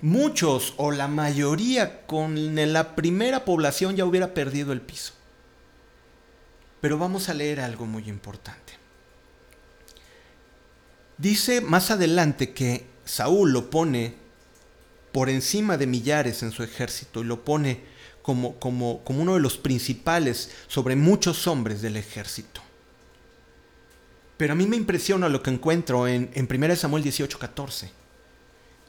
[0.00, 5.15] Muchos o la mayoría con la primera población ya hubiera perdido el piso.
[6.80, 8.74] Pero vamos a leer algo muy importante.
[11.18, 14.14] Dice más adelante que Saúl lo pone
[15.12, 17.80] por encima de millares en su ejército y lo pone
[18.20, 22.60] como, como, como uno de los principales sobre muchos hombres del ejército.
[24.36, 27.88] Pero a mí me impresiona lo que encuentro en, en 1 Samuel 18:14.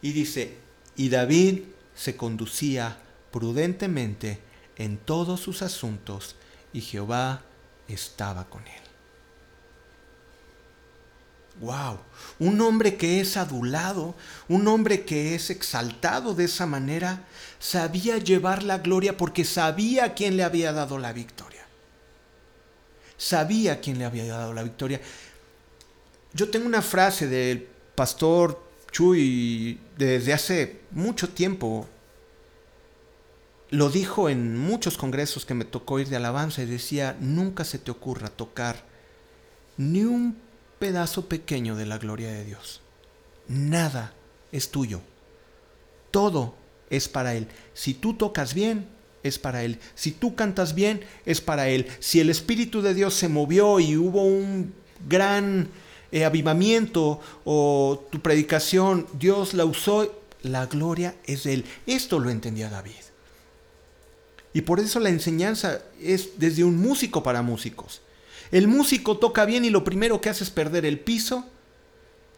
[0.02, 0.58] Y dice,
[0.97, 1.62] y David
[1.95, 2.97] se conducía
[3.32, 4.39] prudentemente
[4.76, 6.36] en todos sus asuntos
[6.73, 7.43] y Jehová
[7.88, 8.88] estaba con él.
[11.60, 11.97] Wow,
[12.38, 14.15] un hombre que es adulado,
[14.47, 17.26] un hombre que es exaltado de esa manera,
[17.58, 21.65] sabía llevar la gloria porque sabía quién le había dado la victoria.
[23.17, 25.02] Sabía quién le había dado la victoria.
[26.34, 31.88] Yo tengo una frase del pastor Chuy desde hace mucho tiempo.
[33.69, 37.80] Lo dijo en muchos congresos que me tocó ir de alabanza y decía, nunca se
[37.80, 38.86] te ocurra tocar
[39.75, 40.38] ni un
[40.80, 42.82] pedazo pequeño de la gloria de Dios.
[43.47, 44.13] Nada
[44.51, 45.01] es tuyo.
[46.12, 46.56] Todo
[46.89, 47.47] es para Él.
[47.73, 48.88] Si tú tocas bien,
[49.23, 49.80] es para Él.
[49.95, 51.88] Si tú cantas bien, es para Él.
[51.99, 54.73] Si el Espíritu de Dios se movió y hubo un
[55.08, 55.67] gran
[56.12, 60.12] eh, avivamiento o tu predicación, Dios la usó,
[60.43, 61.65] la gloria es de Él.
[61.86, 63.07] Esto lo entendía David.
[64.58, 68.02] Y por eso la enseñanza es desde un músico para músicos.
[68.50, 71.46] El músico toca bien y lo primero que hace es perder el piso.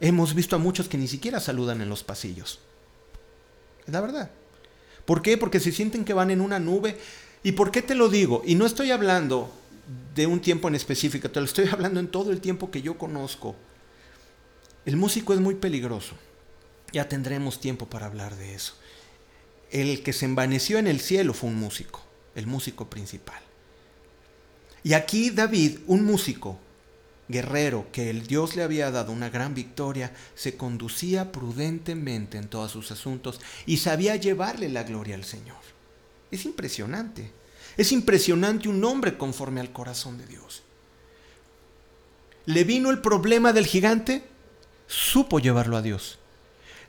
[0.01, 2.59] Hemos visto a muchos que ni siquiera saludan en los pasillos.
[3.87, 4.31] Es la verdad.
[5.05, 5.37] ¿Por qué?
[5.37, 6.97] Porque se sienten que van en una nube.
[7.41, 8.41] ¿Y por qué te lo digo?
[8.45, 9.49] Y no estoy hablando
[10.13, 12.97] de un tiempo en específico, te lo estoy hablando en todo el tiempo que yo
[12.97, 13.55] conozco.
[14.85, 16.15] El músico es muy peligroso.
[16.91, 18.73] Ya tendremos tiempo para hablar de eso.
[19.71, 23.41] El que se envaneció en el cielo fue un músico, el músico principal.
[24.83, 26.57] Y aquí David, un músico,
[27.27, 32.71] guerrero, que el Dios le había dado una gran victoria, se conducía prudentemente en todos
[32.71, 35.57] sus asuntos y sabía llevarle la gloria al Señor.
[36.31, 37.31] Es impresionante.
[37.77, 40.63] Es impresionante un hombre conforme al corazón de Dios.
[42.45, 44.23] Le vino el problema del gigante,
[44.87, 46.17] supo llevarlo a Dios.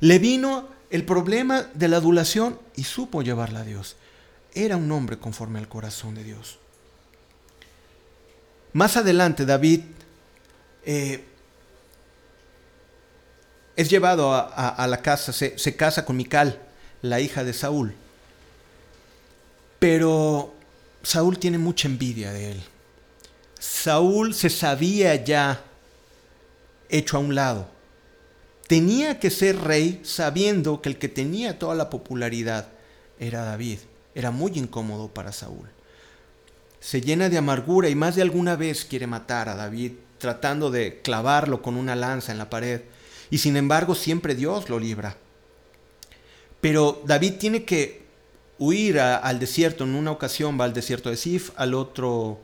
[0.00, 3.96] Le vino el problema de la adulación y supo llevarla a Dios.
[4.54, 6.58] Era un hombre conforme al corazón de Dios.
[8.72, 9.80] Más adelante David
[10.84, 11.24] eh,
[13.76, 16.60] es llevado a, la casa, se, se, casa con Mical,
[17.02, 17.94] la hija de Saúl.
[19.78, 20.54] Pero
[21.02, 22.62] Saúl tiene mucha envidia de él.
[23.58, 25.64] Saúl se sabía ya
[26.88, 27.68] hecho a un lado.
[28.66, 32.68] Tenía que ser rey sabiendo que el que tenía toda la popularidad
[33.18, 33.78] era David.
[34.14, 35.68] Era muy incómodo para Saúl
[36.80, 41.00] se llena de amargura y más de alguna vez quiere matar a David, tratando de
[41.02, 42.80] clavarlo con una lanza en la pared.
[43.30, 45.16] Y sin embargo siempre Dios lo libra.
[46.60, 48.02] Pero David tiene que
[48.58, 49.84] huir al desierto.
[49.84, 52.40] En una ocasión va al desierto de Sif, al otro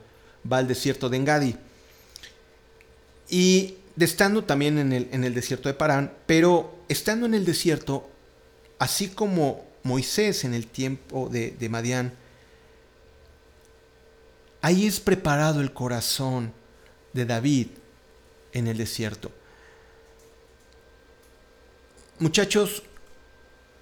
[0.49, 1.55] va al desierto de Engadi.
[3.29, 8.07] Y estando también en el, en el desierto de Parán, pero estando en el desierto,
[8.79, 12.13] así como Moisés en el tiempo de, de Madián,
[14.61, 16.51] Ahí es preparado el corazón
[17.13, 17.67] de David
[18.53, 19.31] en el desierto.
[22.19, 22.83] Muchachos,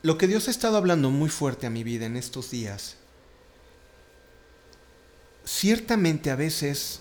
[0.03, 2.97] lo que Dios ha estado hablando muy fuerte a mi vida en estos días,
[5.45, 6.99] ciertamente a veces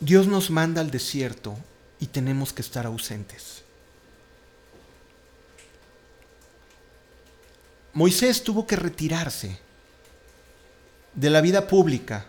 [0.00, 1.56] Dios nos manda al desierto
[2.00, 3.63] y tenemos que estar ausentes.
[7.94, 9.58] Moisés tuvo que retirarse
[11.14, 12.26] de la vida pública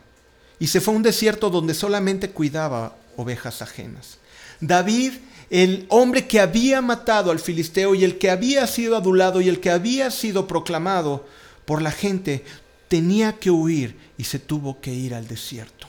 [0.59, 4.19] y se fue a un desierto donde solamente cuidaba ovejas ajenas.
[4.61, 5.13] David,
[5.49, 9.59] el hombre que había matado al filisteo y el que había sido adulado y el
[9.59, 11.25] que había sido proclamado
[11.65, 12.45] por la gente,
[12.87, 15.87] tenía que huir y se tuvo que ir al desierto.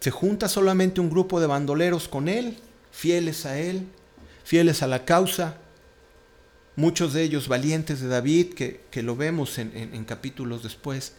[0.00, 2.58] Se junta solamente un grupo de bandoleros con él,
[2.92, 3.86] fieles a él,
[4.44, 5.56] fieles a la causa,
[6.78, 11.12] muchos de ellos valientes de David, que, lo vemos en, en capítulos después.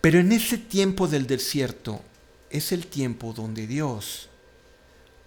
[0.00, 2.00] Pero en ese tiempo del desierto
[2.48, 4.30] es el tiempo donde Dios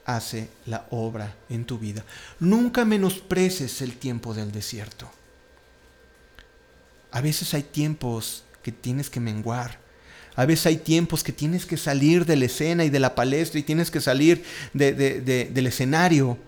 [0.04, 2.04] hace la obra en tu vida.
[2.40, 5.12] Nunca menospreces el tiempo del desierto.
[7.12, 9.80] A veces hay tiempos que tienes que menguar.
[10.36, 13.60] A veces hay tiempos que tienes que salir de la escena y de la palestra
[13.60, 16.40] y tienes que salir del escenario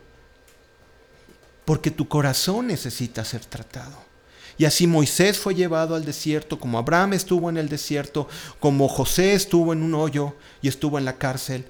[1.70, 3.96] porque tu corazón necesita ser tratado.
[4.58, 8.28] Y así Moisés fue llevado al desierto, como Abraham estuvo en el desierto,
[8.60, 11.66] como José estuvo en un hoyo y estuvo en la cárcel,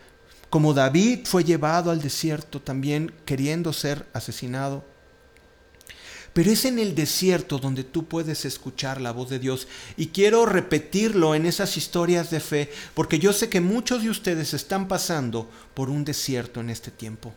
[0.50, 4.86] como David fue llevado al desierto también queriendo ser asesinado.
[6.32, 9.68] Pero es en el desierto donde tú puedes escuchar la voz de Dios.
[9.98, 14.54] Y quiero repetirlo en esas historias de fe, porque yo sé que muchos de ustedes
[14.54, 17.34] están pasando por un desierto en este tiempo.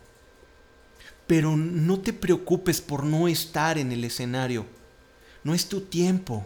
[1.33, 4.67] Pero no te preocupes por no estar en el escenario.
[5.43, 6.45] No es tu tiempo.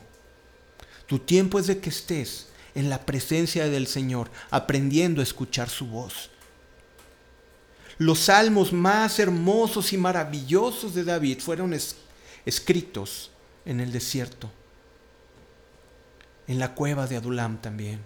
[1.08, 5.88] Tu tiempo es de que estés en la presencia del Señor, aprendiendo a escuchar su
[5.88, 6.30] voz.
[7.98, 11.78] Los salmos más hermosos y maravillosos de David fueron
[12.46, 13.32] escritos
[13.66, 14.50] en el desierto,
[16.48, 18.00] en la cueva de Adulam también.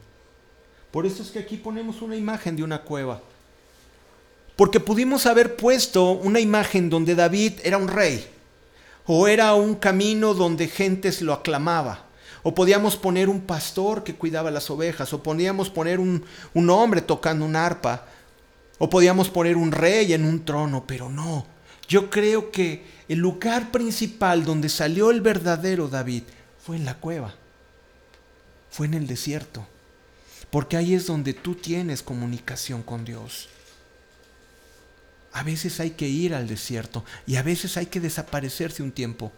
[0.89, 3.21] Por eso es que aquí ponemos una imagen de una cueva.
[4.61, 8.23] Porque pudimos haber puesto una imagen donde David era un rey,
[9.07, 12.05] o era un camino donde gentes lo aclamaba,
[12.43, 17.01] o podíamos poner un pastor que cuidaba las ovejas, o podíamos poner un, un hombre
[17.01, 18.05] tocando un arpa,
[18.77, 21.47] o podíamos poner un rey en un trono, pero no.
[21.87, 26.21] Yo creo que el lugar principal donde salió el verdadero David
[26.63, 27.33] fue en la cueva,
[28.69, 29.65] fue en el desierto,
[30.51, 33.49] porque ahí es donde tú tienes comunicación con Dios.
[35.33, 39.31] A veces hay que ir al desierto y a veces hay que desaparecerse un tiempo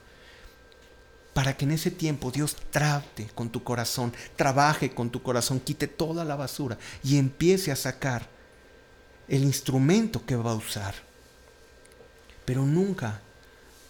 [1.33, 5.87] para que en ese tiempo Dios trate con tu corazón, trabaje con tu corazón, quite
[5.87, 8.27] toda la basura y empiece a sacar
[9.27, 10.93] el instrumento que va a usar.
[12.45, 13.21] Pero nunca,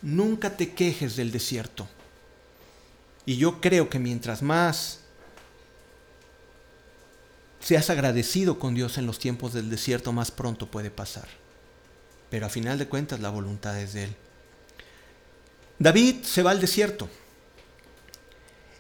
[0.02, 1.88] nunca te quejes del desierto.
[3.26, 5.00] Y yo creo que mientras más
[7.60, 11.43] seas agradecido con Dios en los tiempos del desierto, más pronto puede pasar
[12.34, 14.16] pero a final de cuentas la voluntad es de Él.
[15.78, 17.08] David se va al desierto.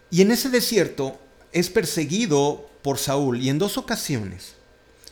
[0.10, 1.20] Y en ese desierto
[1.52, 3.44] es perseguido por Saúl.
[3.44, 4.56] Y en dos ocasiones,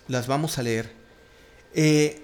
[0.08, 0.91] las vamos a leer,
[1.75, 2.23] eh,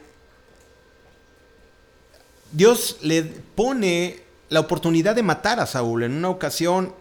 [2.51, 6.01] Dios le pone la oportunidad de matar a Saúl.
[6.01, 6.95] En una ocasión,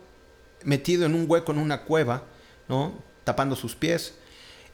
[0.63, 2.25] metido en un hueco en una cueva,
[2.69, 2.93] ¿no?
[3.25, 4.13] tapando sus pies.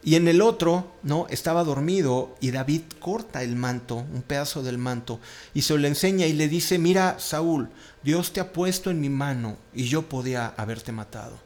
[0.04, 1.26] Y en el otro, ¿no?
[1.30, 5.20] Estaba dormido y David corta el manto, un pedazo del manto,
[5.54, 7.68] y se lo enseña y le dice, mira, Saúl,
[8.02, 11.38] Dios te ha puesto en mi mano y yo podía haberte matado.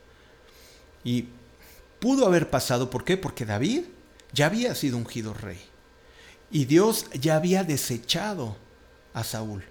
[1.05, 1.27] Y
[2.01, 3.19] pudo haber pasado, ¿por qué?
[3.19, 3.83] Porque David
[4.33, 5.61] ya había sido ungido rey.
[6.51, 8.57] Y Dios ya había desechado
[9.13, 9.65] a Saúl.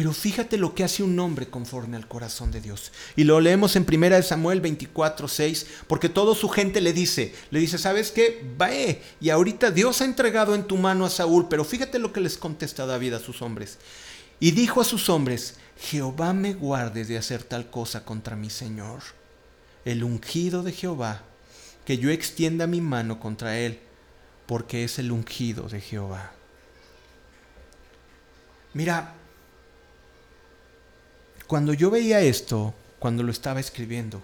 [0.00, 2.90] Pero fíjate lo que hace un hombre conforme al corazón de Dios.
[3.16, 7.60] Y lo leemos en 1 Samuel 24, 6, porque toda su gente le dice, le
[7.60, 8.42] dice, ¿sabes qué?
[8.56, 12.22] Ve, y ahorita Dios ha entregado en tu mano a Saúl, pero fíjate lo que
[12.22, 13.76] les contesta David a sus hombres.
[14.40, 19.02] Y dijo a sus hombres, Jehová me guarde de hacer tal cosa contra mi Señor,
[19.84, 21.24] el ungido de Jehová,
[21.84, 23.80] que yo extienda mi mano contra él,
[24.46, 26.32] porque es el ungido de Jehová.
[28.72, 29.16] Mira,
[31.50, 34.22] cuando yo veía esto, cuando lo estaba escribiendo,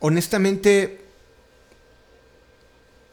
[0.00, 1.04] honestamente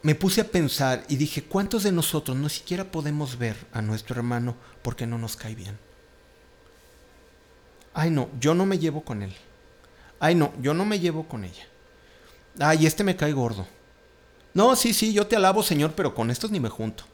[0.02, 4.16] me puse a pensar y dije, ¿cuántos de nosotros no siquiera podemos ver a nuestro
[4.16, 5.78] hermano porque no nos cae bien?
[7.94, 9.32] Ay, no, yo no me llevo con él.
[10.18, 11.68] Ay, no, yo no me llevo con ella.
[12.58, 13.68] Ay, este me cae gordo.
[14.52, 17.04] No, sí, sí, yo te alabo, Señor, pero con estos ni me junto.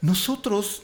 [0.00, 0.82] Nosotros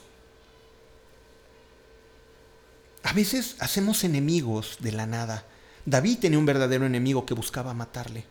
[3.03, 5.45] a veces hacemos enemigos de la nada.
[5.85, 8.25] David tenía un verdadero enemigo que buscaba matarle.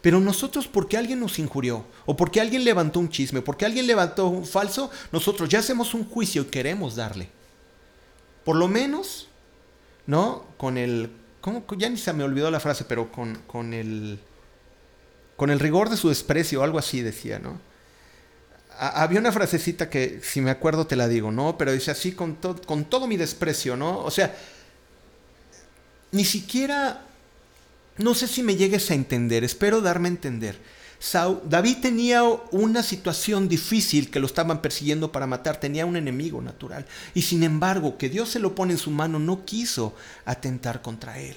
[0.00, 4.28] Pero nosotros, porque alguien nos injurió, o porque alguien levantó un chisme, porque alguien levantó
[4.28, 7.28] un falso, nosotros ya hacemos un juicio y queremos darle.
[8.44, 9.26] Por lo menos,
[10.06, 10.44] ¿no?
[10.56, 11.10] Con el.
[11.40, 11.64] ¿cómo?
[11.76, 14.20] Ya ni se me olvidó la frase, pero con, con el.
[15.36, 17.58] Con el rigor de su desprecio, algo así decía, ¿no?
[18.80, 21.58] Había una frasecita que, si me acuerdo, te la digo, ¿no?
[21.58, 23.98] Pero dice así con, con todo mi desprecio, ¿no?
[23.98, 24.34] O sea,
[26.12, 27.02] ni siquiera
[28.00, 30.58] no sé si me llegues a entender, espero darme a entender.
[31.44, 36.86] David tenía una situación difícil que lo estaban persiguiendo para matar, tenía un enemigo natural.
[37.14, 41.18] Y sin embargo, que Dios se lo pone en su mano, no quiso atentar contra
[41.18, 41.36] él.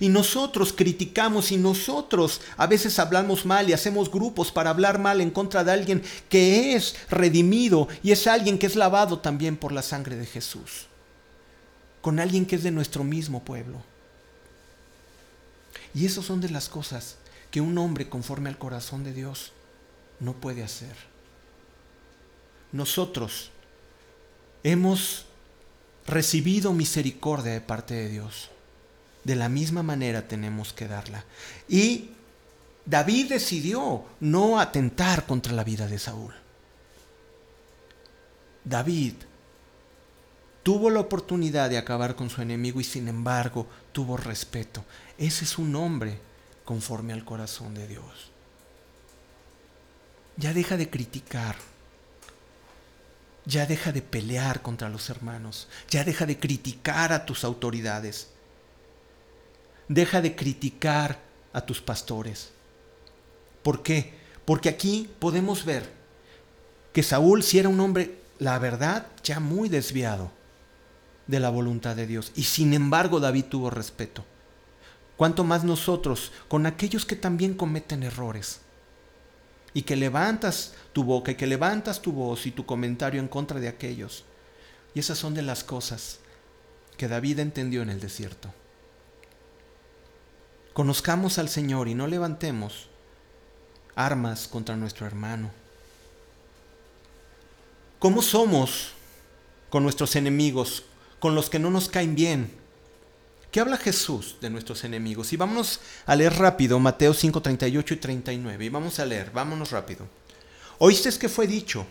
[0.00, 5.20] Y nosotros criticamos y nosotros a veces hablamos mal y hacemos grupos para hablar mal
[5.20, 9.72] en contra de alguien que es redimido y es alguien que es lavado también por
[9.72, 10.86] la sangre de Jesús.
[12.00, 13.82] Con alguien que es de nuestro mismo pueblo.
[15.94, 17.16] Y esas son de las cosas
[17.50, 19.52] que un hombre conforme al corazón de Dios
[20.18, 20.96] no puede hacer.
[22.72, 23.50] Nosotros
[24.64, 25.26] hemos
[26.06, 28.50] recibido misericordia de parte de Dios.
[29.24, 31.24] De la misma manera tenemos que darla.
[31.68, 32.10] Y
[32.84, 36.34] David decidió no atentar contra la vida de Saúl.
[38.64, 39.14] David
[40.62, 44.84] tuvo la oportunidad de acabar con su enemigo y sin embargo tuvo respeto.
[45.18, 46.18] Ese es un hombre
[46.64, 48.30] conforme al corazón de Dios.
[50.36, 51.56] Ya deja de criticar.
[53.46, 55.68] Ya deja de pelear contra los hermanos.
[55.90, 58.30] Ya deja de criticar a tus autoridades.
[59.88, 61.20] Deja de criticar
[61.52, 62.50] a tus pastores.
[63.62, 64.14] ¿Por qué?
[64.44, 65.90] Porque aquí podemos ver
[66.92, 70.30] que Saúl si era un hombre, la verdad, ya muy desviado
[71.26, 72.32] de la voluntad de Dios.
[72.34, 74.24] Y sin embargo David tuvo respeto.
[75.16, 78.60] Cuanto más nosotros con aquellos que también cometen errores.
[79.72, 83.58] Y que levantas tu boca y que levantas tu voz y tu comentario en contra
[83.58, 84.24] de aquellos.
[84.94, 86.20] Y esas son de las cosas
[86.96, 88.52] que David entendió en el desierto.
[90.74, 92.88] Conozcamos al Señor y no levantemos
[93.96, 95.50] armas contra nuestro hermano.
[97.98, 98.92] ¿Cómo somos
[99.70, 100.84] con nuestros enemigos?
[101.24, 102.50] con los que no nos caen bien.
[103.50, 105.32] ¿Qué habla Jesús de nuestros enemigos?
[105.32, 108.62] Y vámonos a leer rápido Mateo 5, 38 y 39.
[108.66, 110.06] Y vamos a leer, vámonos rápido.
[110.76, 111.86] Oíste que fue dicho,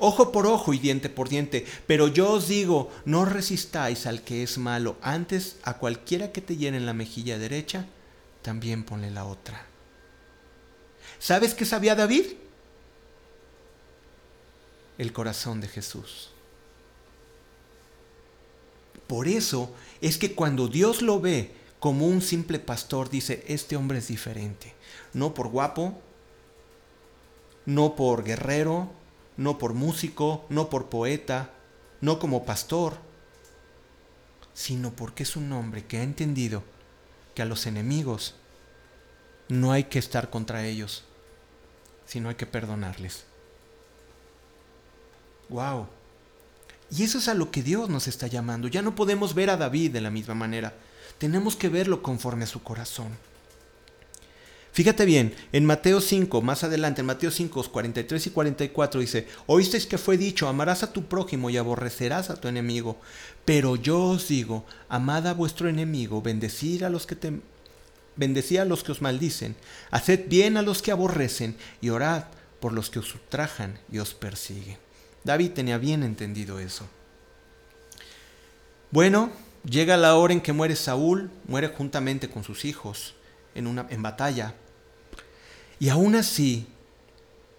[0.00, 4.42] ojo por ojo y diente por diente, pero yo os digo, no resistáis al que
[4.42, 7.86] es malo, antes a cualquiera que te llene en la mejilla derecha,
[8.42, 9.66] también ponle la otra.
[11.18, 12.24] ¿Sabes qué sabía David?
[14.98, 16.30] El corazón de Jesús.
[19.06, 23.98] Por eso es que cuando Dios lo ve como un simple pastor, dice, este hombre
[23.98, 24.74] es diferente.
[25.12, 26.00] No por guapo,
[27.66, 28.90] no por guerrero,
[29.40, 31.50] no por músico, no por poeta,
[32.02, 32.98] no como pastor,
[34.52, 36.62] sino porque es un hombre que ha entendido
[37.34, 38.34] que a los enemigos
[39.48, 41.04] no hay que estar contra ellos,
[42.04, 43.24] sino hay que perdonarles.
[45.48, 45.86] ¡Wow!
[46.90, 48.68] Y eso es a lo que Dios nos está llamando.
[48.68, 50.74] Ya no podemos ver a David de la misma manera.
[51.16, 53.16] Tenemos que verlo conforme a su corazón.
[54.72, 59.86] Fíjate bien, en Mateo 5, más adelante, en Mateo 5, 43 y 44 dice, oísteis
[59.86, 62.96] que fue dicho, amarás a tu prójimo y aborrecerás a tu enemigo.
[63.44, 67.40] Pero yo os digo, amad a vuestro enemigo, bendecid a los que te...
[68.16, 69.56] Bendecid a los que os maldicen,
[69.90, 72.24] haced bien a los que aborrecen y orad
[72.60, 74.78] por los que os ultrajan y os persiguen.
[75.24, 76.86] David tenía bien entendido eso.
[78.90, 79.30] Bueno,
[79.64, 83.14] llega la hora en que muere Saúl, muere juntamente con sus hijos
[83.54, 84.54] en, una, en batalla.
[85.80, 86.66] Y aún así,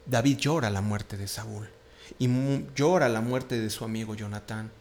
[0.05, 1.67] David llora la muerte de Saúl
[2.19, 2.29] y
[2.75, 4.71] llora la muerte de su amigo Jonatán.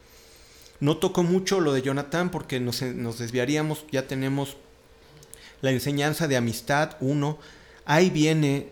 [0.78, 4.57] No toco mucho lo de Jonatán porque nos, nos desviaríamos, ya tenemos
[5.62, 7.38] la enseñanza de amistad, uno,
[7.86, 8.68] ahí viene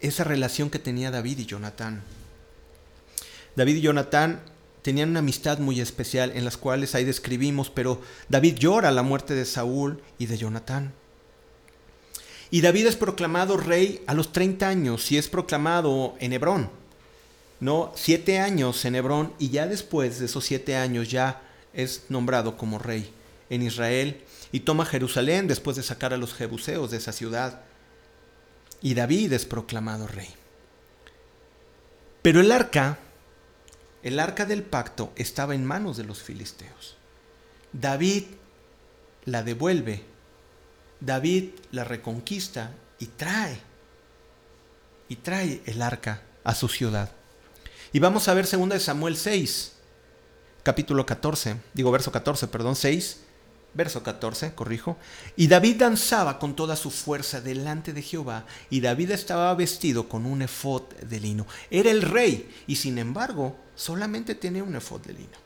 [0.00, 2.02] esa relación que tenía David y Jonatán.
[3.54, 4.40] David y Jonatán
[4.82, 9.34] tenían una amistad muy especial en las cuales ahí describimos, pero David llora la muerte
[9.34, 10.92] de Saúl y de Jonatán.
[12.50, 16.70] Y David es proclamado rey a los 30 años y es proclamado en Hebrón.
[17.60, 21.42] No, siete años en Hebrón y ya después de esos siete años ya
[21.74, 23.12] es nombrado como rey
[23.50, 24.22] en Israel
[24.52, 27.62] y toma Jerusalén después de sacar a los jebuseos de esa ciudad.
[28.80, 30.28] Y David es proclamado rey.
[32.22, 32.98] Pero el arca
[34.02, 36.96] el arca del pacto estaba en manos de los filisteos.
[37.72, 38.24] David
[39.24, 40.04] la devuelve,
[41.00, 43.60] David la reconquista y trae,
[45.08, 47.10] y trae el arca a su ciudad.
[47.92, 49.72] Y vamos a ver 2 Samuel 6,
[50.62, 53.20] capítulo 14, digo verso 14, perdón, 6,
[53.74, 54.98] verso 14, corrijo.
[55.36, 60.26] Y David danzaba con toda su fuerza delante de Jehová, y David estaba vestido con
[60.26, 61.46] un efod de lino.
[61.70, 65.38] Era el rey, y sin embargo, solamente tenía un efod de lino.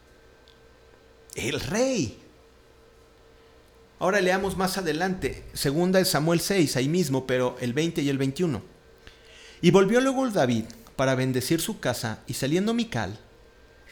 [1.34, 2.18] El rey.
[4.02, 8.18] Ahora leamos más adelante, segunda de Samuel 6, ahí mismo, pero el 20 y el
[8.18, 8.60] 21.
[9.60, 10.64] Y volvió luego David
[10.96, 13.16] para bendecir su casa, y saliendo Mical,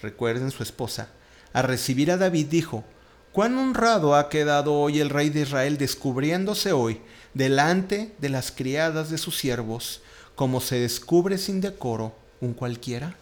[0.02, 1.10] recuerden su esposa,
[1.52, 2.82] a recibir a David, dijo,
[3.30, 7.00] cuán honrado ha quedado hoy el rey de Israel descubriéndose hoy
[7.32, 10.02] delante de las criadas de sus siervos,
[10.34, 13.14] como se descubre sin decoro un cualquiera.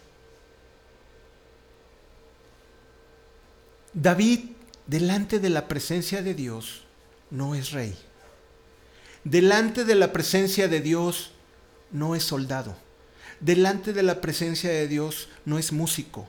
[3.93, 4.53] David,
[4.89, 6.83] delante de la presencia de Dios,
[7.31, 7.97] no es rey.
[9.23, 11.31] Delante de la presencia de Dios,
[11.93, 12.75] no es soldado.
[13.41, 16.27] Delante de la presencia de Dios, no es músico.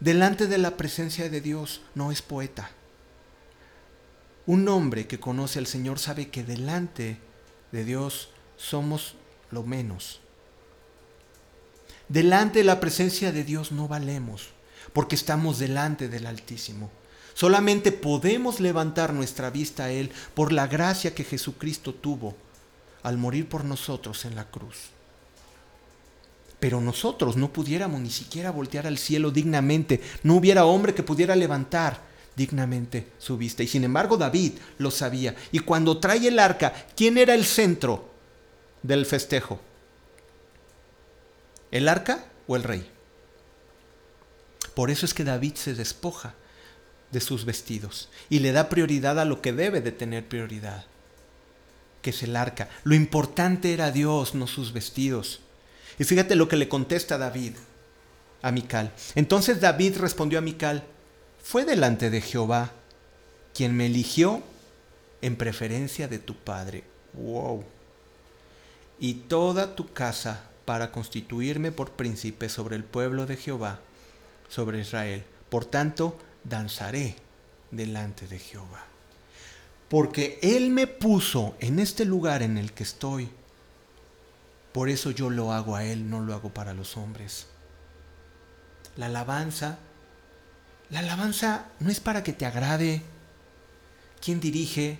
[0.00, 2.70] Delante de la presencia de Dios, no es poeta.
[4.46, 7.18] Un hombre que conoce al Señor sabe que delante
[7.72, 9.16] de Dios somos
[9.50, 10.20] lo menos.
[12.08, 14.50] Delante de la presencia de Dios no valemos,
[14.92, 16.90] porque estamos delante del Altísimo.
[17.38, 22.34] Solamente podemos levantar nuestra vista a Él por la gracia que Jesucristo tuvo
[23.04, 24.88] al morir por nosotros en la cruz.
[26.58, 31.36] Pero nosotros no pudiéramos ni siquiera voltear al cielo dignamente, no hubiera hombre que pudiera
[31.36, 32.00] levantar
[32.34, 33.62] dignamente su vista.
[33.62, 35.36] Y sin embargo David lo sabía.
[35.52, 38.08] Y cuando trae el arca, ¿quién era el centro
[38.82, 39.60] del festejo?
[41.70, 42.90] ¿El arca o el rey?
[44.74, 46.34] Por eso es que David se despoja
[47.10, 50.86] de sus vestidos y le da prioridad a lo que debe de tener prioridad,
[52.02, 52.68] que es el arca.
[52.84, 55.40] Lo importante era Dios, no sus vestidos.
[55.98, 57.54] Y fíjate lo que le contesta David
[58.42, 58.92] a Mical.
[59.14, 60.84] Entonces David respondió a Mical,
[61.42, 62.72] fue delante de Jehová
[63.54, 64.42] quien me eligió
[65.22, 66.84] en preferencia de tu padre.
[67.14, 67.64] Wow.
[69.00, 73.80] Y toda tu casa para constituirme por príncipe sobre el pueblo de Jehová,
[74.48, 75.24] sobre Israel.
[75.48, 76.18] Por tanto,
[76.48, 77.16] danzaré
[77.70, 78.84] delante de Jehová.
[79.88, 83.30] Porque Él me puso en este lugar en el que estoy.
[84.72, 87.46] Por eso yo lo hago a Él, no lo hago para los hombres.
[88.96, 89.78] La alabanza
[90.90, 93.02] la alabanza no es para que te agrade.
[94.22, 94.98] ¿Quién dirige?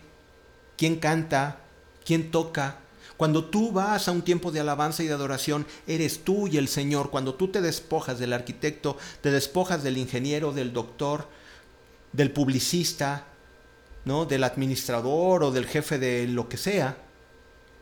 [0.77, 1.61] ¿Quién canta?
[2.05, 2.77] ¿Quién toca?
[3.19, 6.69] Cuando tú vas a un tiempo de alabanza y de adoración, eres tú y el
[6.69, 7.11] Señor.
[7.11, 11.27] Cuando tú te despojas del arquitecto, te despojas del ingeniero, del doctor,
[12.13, 13.27] del publicista,
[14.05, 14.25] ¿no?
[14.25, 16.97] del administrador o del jefe de lo que sea.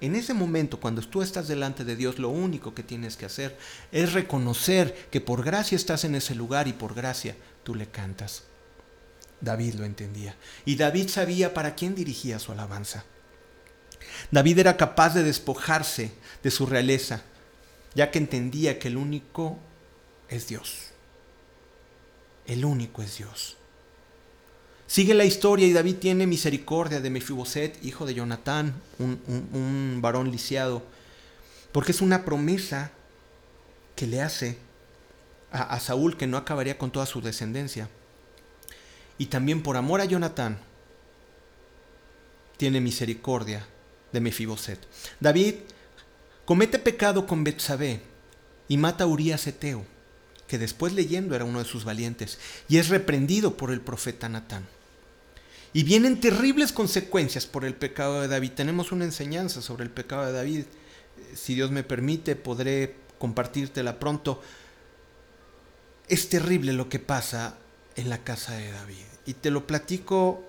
[0.01, 3.59] En ese momento, cuando tú estás delante de Dios, lo único que tienes que hacer
[3.93, 8.45] es reconocer que por gracia estás en ese lugar y por gracia tú le cantas.
[9.43, 10.35] David lo entendía.
[10.65, 13.05] Y David sabía para quién dirigía su alabanza.
[14.31, 16.13] David era capaz de despojarse
[16.43, 17.23] de su realeza,
[17.95, 19.59] ya que entendía que el único
[20.29, 20.91] es Dios.
[22.47, 23.57] El único es Dios.
[24.87, 29.21] Sigue la historia y David tiene misericordia de Mefiboset, hijo de Jonatán, un,
[29.53, 30.83] un varón lisiado,
[31.73, 32.93] porque es una promesa
[33.97, 34.59] que le hace
[35.51, 37.89] a, Saúl que no acabaría con toda su descendencia.
[39.19, 40.59] Y también por amor a Jonatán
[42.57, 43.67] tiene misericordia
[44.13, 44.79] de Mefiboset.
[45.21, 45.55] David
[46.45, 48.01] comete pecado con Betsabé
[48.69, 49.85] y mata a Urias Eteo,
[50.47, 52.39] que después leyendo era uno de sus valientes,
[52.69, 54.67] y es reprendido por el profeta Natán.
[55.73, 58.53] Y vienen terribles consecuencias por el pecado de David.
[58.53, 60.65] Tenemos una enseñanza sobre el pecado de David.
[61.35, 64.41] Si Dios me permite, podré compartírtela pronto
[66.09, 67.57] es terrible lo que pasa
[67.97, 69.05] en la casa de David.
[69.27, 70.45] Y te lo platico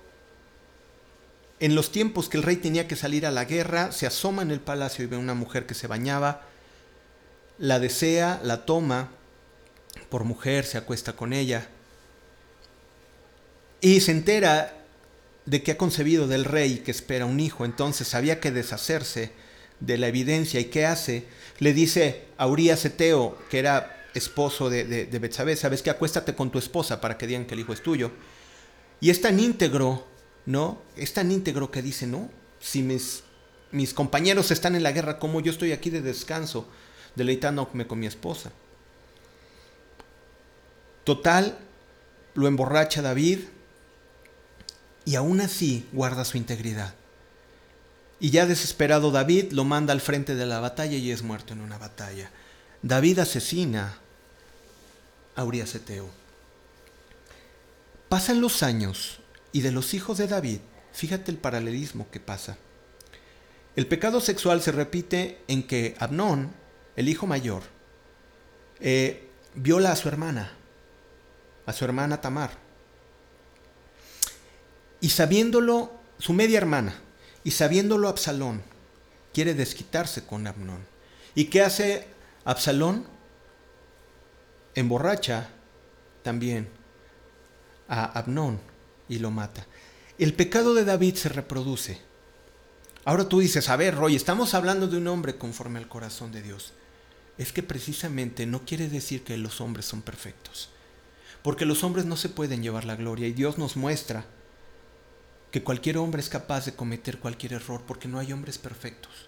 [1.59, 4.51] en los tiempos que el rey tenía que salir a la guerra, se asoma en
[4.51, 6.43] el palacio y ve a una mujer que se bañaba,
[7.57, 9.11] la desea, la toma
[10.09, 11.69] por mujer, se acuesta con ella
[13.81, 14.73] y se entera
[15.45, 19.31] de que ha concebido del rey que espera un hijo, entonces había que deshacerse
[19.79, 21.25] de la evidencia y ¿qué hace?
[21.59, 26.51] Le dice a Urias Eteo, que era esposo de, de, de sabes que acuéstate con
[26.51, 28.11] tu esposa para que digan que el hijo es tuyo.
[28.99, 30.07] Y es tan íntegro,
[30.47, 30.81] ¿no?
[30.95, 33.23] Es tan íntegro que dice, no, si mis,
[33.71, 36.67] mis compañeros están en la guerra, como yo estoy aquí de descanso,
[37.15, 38.51] deleitándome con mi esposa.
[41.03, 41.59] Total,
[42.33, 43.39] lo emborracha David
[45.05, 46.95] y aún así guarda su integridad.
[48.19, 51.61] Y ya desesperado David lo manda al frente de la batalla y es muerto en
[51.61, 52.31] una batalla.
[52.81, 53.97] David asesina
[55.35, 56.09] a Urias Eteo.
[58.07, 59.19] Pasan los años
[59.57, 60.59] y de los hijos de David,
[60.93, 62.59] fíjate el paralelismo que pasa.
[63.75, 66.53] El pecado sexual se repite en que Abnón,
[66.95, 67.63] el hijo mayor,
[68.79, 70.53] eh, viola a su hermana,
[71.65, 72.51] a su hermana Tamar.
[75.01, 76.93] Y sabiéndolo, su media hermana,
[77.43, 78.61] y sabiéndolo Absalón,
[79.33, 80.85] quiere desquitarse con Abnón.
[81.33, 82.05] ¿Y qué hace
[82.45, 83.07] Absalón?
[84.75, 85.49] Emborracha
[86.21, 86.69] también
[87.87, 88.66] a Abnón
[89.09, 89.67] y lo mata.
[90.17, 92.01] El pecado de David se reproduce.
[93.05, 96.41] Ahora tú dices, a ver, Roy, estamos hablando de un hombre conforme al corazón de
[96.41, 96.73] Dios.
[97.37, 100.69] Es que precisamente no quiere decir que los hombres son perfectos.
[101.43, 104.25] Porque los hombres no se pueden llevar la gloria y Dios nos muestra
[105.51, 109.26] que cualquier hombre es capaz de cometer cualquier error porque no hay hombres perfectos.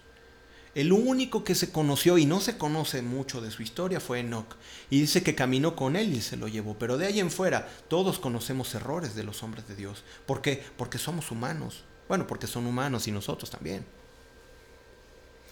[0.74, 4.56] El único que se conoció y no se conoce mucho de su historia fue Enoch.
[4.88, 6.78] Y dice que caminó con él y se lo llevó.
[6.78, 10.04] Pero de ahí en fuera, todos conocemos errores de los hombres de Dios.
[10.26, 10.62] ¿Por qué?
[10.76, 11.84] Porque somos humanos.
[12.08, 13.84] Bueno, porque son humanos y nosotros también.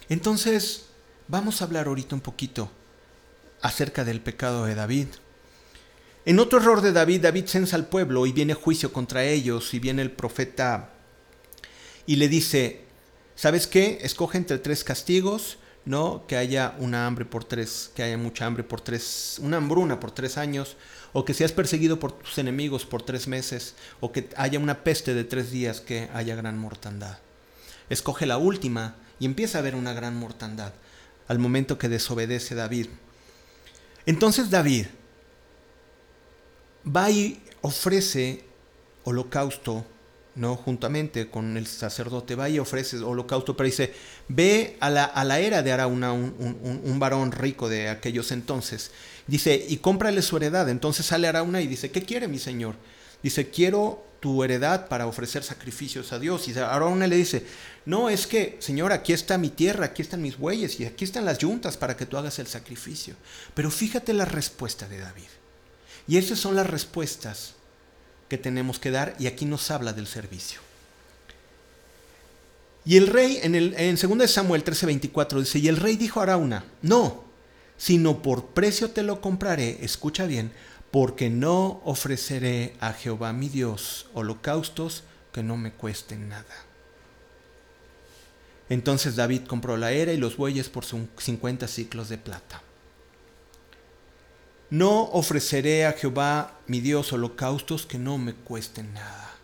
[0.08, 0.86] Entonces,
[1.26, 2.70] vamos a hablar ahorita un poquito
[3.60, 5.08] acerca del pecado de David.
[6.24, 9.80] En otro error de David, David censa al pueblo y viene juicio contra ellos y
[9.80, 10.90] viene el profeta
[12.06, 12.87] y le dice,
[13.38, 14.00] ¿sabes qué?
[14.02, 16.26] Escoge entre tres castigos, ¿no?
[16.26, 20.10] Que haya una hambre por tres, que haya mucha hambre por tres, una hambruna por
[20.10, 20.76] tres años,
[21.12, 25.14] o que seas perseguido por tus enemigos por tres meses, o que haya una peste
[25.14, 27.18] de tres días, que haya gran mortandad.
[27.88, 30.72] Escoge la última y empieza a haber una gran mortandad
[31.28, 32.88] al momento que desobedece David.
[34.04, 34.86] Entonces David
[36.84, 38.44] va y ofrece
[39.04, 39.86] holocausto,
[40.38, 40.56] ¿no?
[40.56, 43.92] Juntamente con el sacerdote, va y ofrece holocausto, pero dice,
[44.28, 48.92] ve a la, a la era de Arauna, un, un, varón rico de aquellos entonces,
[49.26, 50.68] dice, y cómprale su heredad.
[50.68, 52.76] Entonces sale Arauna y dice, ¿qué quiere mi señor?
[53.22, 56.48] Dice, quiero tu heredad para ofrecer sacrificios a Dios.
[56.48, 57.44] Y Arauna le dice,
[57.84, 61.24] no, es que, Señor, aquí está mi tierra, aquí están mis bueyes y aquí están
[61.24, 63.14] las yuntas para que tú hagas el sacrificio.
[63.54, 65.28] Pero fíjate la respuesta de David.
[66.06, 67.54] Y esas son las respuestas
[68.28, 70.60] que tenemos que dar y aquí nos habla del servicio.
[72.84, 76.22] Y el rey, en, el, en 2 Samuel 13:24 dice, y el rey dijo a
[76.22, 77.24] Arauna, no,
[77.76, 80.52] sino por precio te lo compraré, escucha bien,
[80.90, 86.64] porque no ofreceré a Jehová mi Dios holocaustos que no me cuesten nada.
[88.70, 92.62] Entonces David compró la era y los bueyes por 50 ciclos de plata.
[94.70, 99.34] No ofreceré a Jehová mi Dios holocaustos que no me cuesten nada.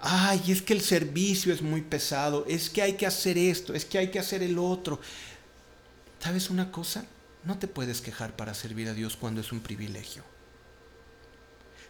[0.00, 3.84] Ay, es que el servicio es muy pesado, es que hay que hacer esto, es
[3.84, 5.00] que hay que hacer el otro.
[6.18, 7.06] ¿Sabes una cosa?
[7.44, 10.24] No te puedes quejar para servir a Dios cuando es un privilegio.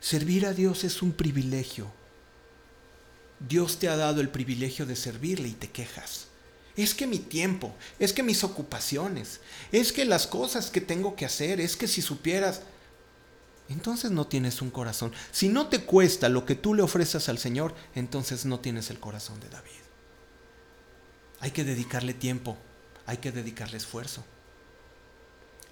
[0.01, 1.91] Servir a Dios es un privilegio.
[3.41, 6.29] Dios te ha dado el privilegio de servirle y te quejas
[6.77, 9.41] es que mi tiempo, es que mis ocupaciones,
[9.73, 12.61] es que las cosas que tengo que hacer, es que si supieras,
[13.69, 15.13] entonces no tienes un corazón.
[15.33, 19.01] Si no te cuesta lo que tú le ofreces al Señor, entonces no tienes el
[19.01, 19.71] corazón de David.
[21.41, 22.57] Hay que dedicarle tiempo,
[23.07, 24.25] hay que dedicarle esfuerzo.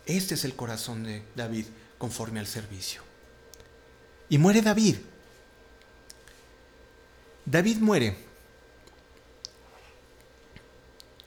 [0.07, 1.67] Este es el corazón de David
[1.99, 3.03] conforme al servicio.
[4.29, 4.97] Y muere David.
[7.47, 8.17] David muere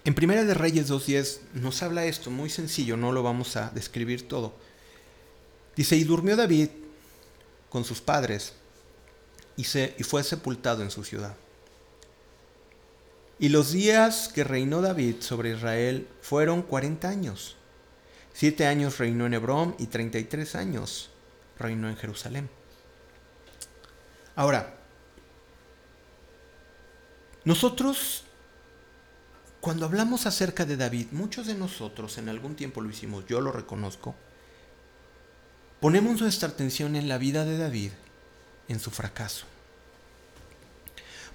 [0.08, 4.26] En Primera de Reyes 2.10 nos habla esto, muy sencillo, no lo vamos a describir
[4.26, 4.54] todo.
[5.76, 6.70] Dice, y durmió David
[7.70, 8.54] con sus padres
[9.58, 11.36] y, fue sepultado en su ciudad.
[13.38, 17.58] Y los días que reinó David sobre Israel fueron 40 años.
[18.32, 21.10] Siete años reinó en Hebrón y 33 años
[21.60, 22.50] reinó en Jerusalén.
[24.38, 24.74] Ahora,
[27.44, 28.24] nosotros
[29.68, 33.52] cuando hablamos acerca de David, muchos de nosotros en algún tiempo lo hicimos, yo lo
[33.52, 34.16] reconozco,
[35.82, 37.92] ponemos nuestra atención en la vida de David,
[38.70, 39.46] en su fracaso.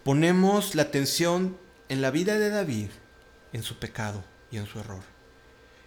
[0.03, 1.59] Ponemos la atención
[1.91, 2.87] en la vida de David,
[3.53, 5.03] en su pecado y en su error.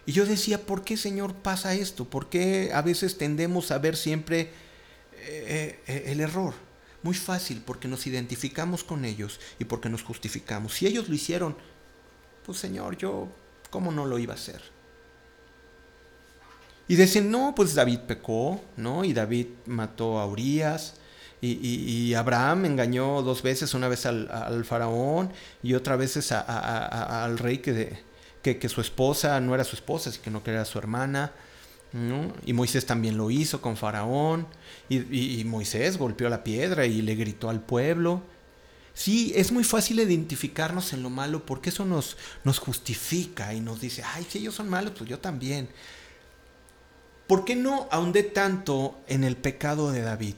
[0.06, 2.08] Y yo decía, ¿por qué Señor pasa esto?
[2.08, 4.52] ¿Por qué a veces tendemos a ver siempre
[5.14, 6.54] eh, eh, el error?
[7.02, 10.74] Muy fácil, porque nos identificamos con ellos y porque nos justificamos.
[10.74, 11.56] Si ellos lo hicieron,
[12.46, 13.28] pues Señor, yo,
[13.70, 14.62] ¿cómo no lo iba a hacer?
[16.86, 19.04] Y decían, no, pues David pecó, ¿no?
[19.04, 20.94] Y David mató a Urias.
[21.42, 25.30] Y, Abraham engañó dos veces, una vez al, faraón
[25.62, 28.02] y otra vez al rey que,
[28.42, 31.32] que, su esposa no era su esposa, así que no que era su hermana.
[31.92, 32.32] ¿no?
[32.44, 34.46] Y Moisés también lo hizo con faraón.
[34.88, 38.22] Y, y Moisés golpeó la piedra y le gritó al pueblo.
[38.96, 43.78] Sí, es muy fácil identificarnos en lo malo porque eso nos, nos justifica y nos
[43.78, 45.68] dice, ay, si ellos son malos, pues yo también.
[47.26, 50.34] ¿Por qué no ahondé tanto en el pecado de David?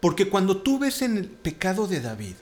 [0.00, 2.34] Porque cuando tú ves en el pecado de David,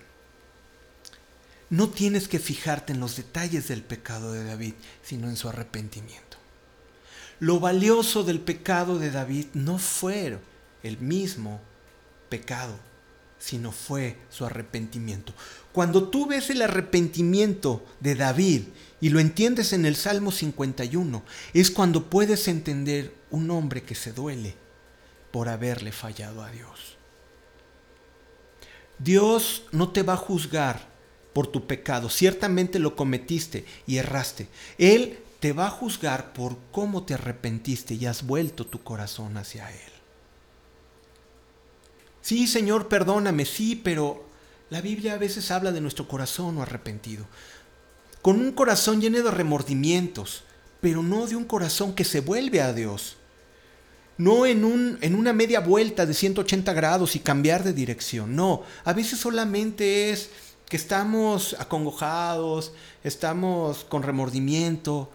[1.68, 6.38] no tienes que fijarte en los detalles del pecado de David, sino en su arrepentimiento.
[7.38, 10.38] Lo valioso del pecado de David no fue
[10.82, 11.60] el mismo
[12.30, 12.78] pecado,
[13.38, 15.32] sino fue su arrepentimiento.
[15.72, 18.62] Cuando tú ves el arrepentimiento de David
[19.00, 21.22] y lo entiendes en el Salmo 51,
[21.54, 24.56] es cuando puedes entender un hombre que se duele
[25.30, 26.96] por haberle fallado a Dios.
[28.98, 30.88] Dios no te va a juzgar
[31.32, 32.10] por tu pecado.
[32.10, 34.48] Ciertamente lo cometiste y erraste.
[34.76, 39.70] Él te va a juzgar por cómo te arrepentiste y has vuelto tu corazón hacia
[39.70, 39.97] Él.
[42.28, 44.22] Sí, Señor, perdóname, sí, pero
[44.68, 47.26] la Biblia a veces habla de nuestro corazón o arrepentido.
[48.20, 50.42] Con un corazón lleno de remordimientos,
[50.82, 53.16] pero no de un corazón que se vuelve a Dios.
[54.18, 58.36] No en, un, en una media vuelta de 180 grados y cambiar de dirección.
[58.36, 60.28] No, a veces solamente es
[60.68, 62.74] que estamos acongojados,
[63.04, 65.10] estamos con remordimiento,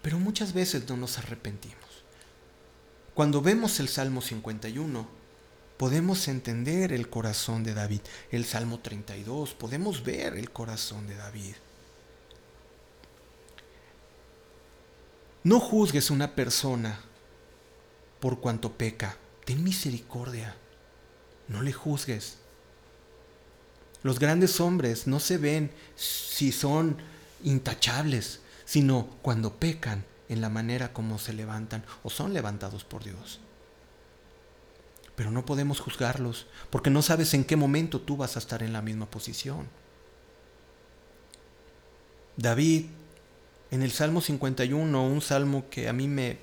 [0.00, 1.76] pero muchas veces no nos arrepentimos.
[3.12, 5.20] Cuando vemos el Salmo 51,
[5.76, 8.00] podemos entender el corazón de David.
[8.30, 11.54] El Salmo 32, podemos ver el corazón de David.
[15.44, 17.00] No juzgues a una persona
[18.20, 19.16] por cuanto peca.
[19.44, 20.54] Ten misericordia.
[21.48, 22.38] No le juzgues.
[24.02, 26.96] Los grandes hombres no se ven si son
[27.42, 33.40] intachables, sino cuando pecan en la manera como se levantan o son levantados por Dios
[35.22, 38.72] pero no podemos juzgarlos porque no sabes en qué momento tú vas a estar en
[38.72, 39.68] la misma posición.
[42.36, 42.86] David,
[43.70, 46.38] en el Salmo 51, un salmo que a mí me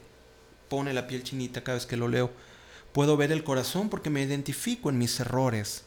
[0.69, 2.31] pone la piel chinita cada vez que lo leo,
[2.93, 5.83] puedo ver el corazón porque me identifico en mis errores.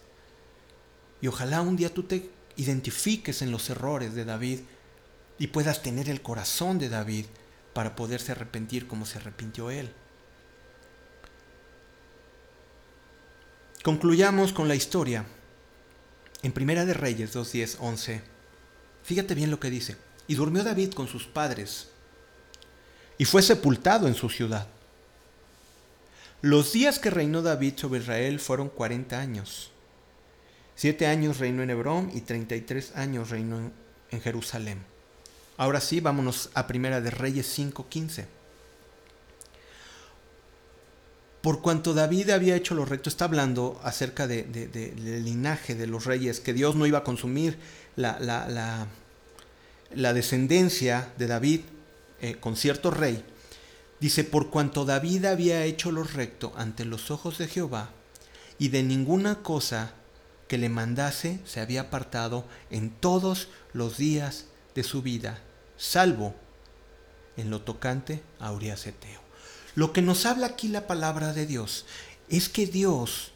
[1.23, 4.59] Y ojalá un día tú te identifiques en los errores de David
[5.39, 7.25] y puedas tener el corazón de David
[7.73, 9.95] para poderse arrepentir como se arrepintió él.
[13.83, 15.25] Concluyamos con la historia.
[16.43, 18.23] En Primera de Reyes 2, 10, 11.
[19.03, 19.97] Fíjate bien lo que dice.
[20.29, 21.89] Y durmió David con sus padres
[23.19, 24.67] y fue sepultado en su ciudad.
[26.41, 29.71] Los días que reinó David sobre Israel fueron 40 años.
[30.75, 33.71] Siete años reinó en Hebrón y 33 años reinó
[34.11, 34.83] en Jerusalén.
[35.57, 37.87] Ahora sí, vámonos a Primera de Reyes 5,
[41.43, 46.39] por cuanto David había hecho lo recto, está hablando acerca del linaje de los reyes,
[46.39, 47.59] que Dios no iba a consumir
[47.97, 48.87] la,
[50.15, 51.61] descendencia de David
[52.21, 53.25] eh, con cierto rey.
[53.99, 57.91] Dice, por cuanto David había hecho lo recto ante los ojos de Jehová,
[58.59, 59.95] y de ninguna cosa
[60.47, 65.41] que le mandase se había apartado en todos los días de su vida,
[65.77, 66.37] salvo
[67.37, 68.87] en lo tocante a Urias
[69.75, 71.87] lo que nos habla aquí la palabra de Dios
[72.29, 73.33] es que Dios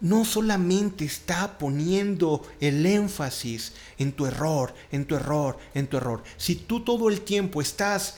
[0.00, 6.22] no solamente está poniendo el énfasis en tu error, en tu error, en tu error.
[6.36, 8.16] Si tú todo el tiempo estás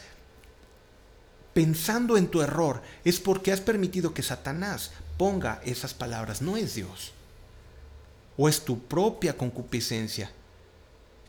[1.52, 6.40] pensando en tu error, es porque has permitido que Satanás ponga esas palabras.
[6.40, 7.12] No es Dios.
[8.36, 10.30] O es tu propia concupiscencia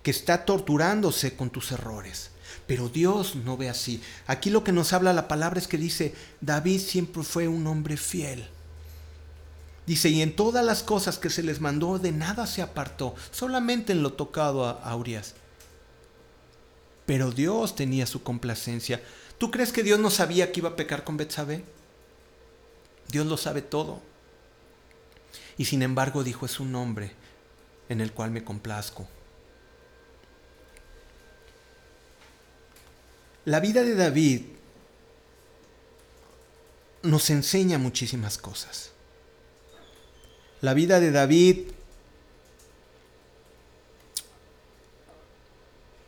[0.04, 2.30] que está torturándose con tus errores.
[2.68, 4.02] Pero Dios no ve así.
[4.28, 7.98] Aquí lo que nos habla la palabra es que dice, David siempre fue un hombre
[7.98, 8.48] fiel.
[9.86, 13.92] Dice, y en todas las cosas que se les mandó, de nada se apartó, solamente
[13.92, 15.36] en lo tocado a, Urias.
[17.06, 19.02] Pero Dios tenía su complacencia.
[19.38, 21.66] ¿Tú crees que Dios no sabía que iba a pecar con Betsabé?
[23.10, 24.02] Dios lo sabe todo.
[25.58, 27.12] Y sin embargo dijo, es un hombre
[27.90, 29.06] en el cual me complazco.
[33.46, 34.42] La vida de David
[37.04, 38.92] nos enseña muchísimas cosas.
[40.62, 41.68] La vida de David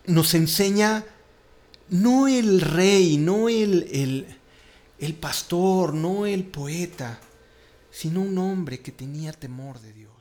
[0.05, 1.03] nos enseña
[1.89, 4.38] no el rey, no el,
[4.99, 7.19] el pastor, no el poeta,
[7.91, 10.14] sino un hombre que tenía temor de Dios.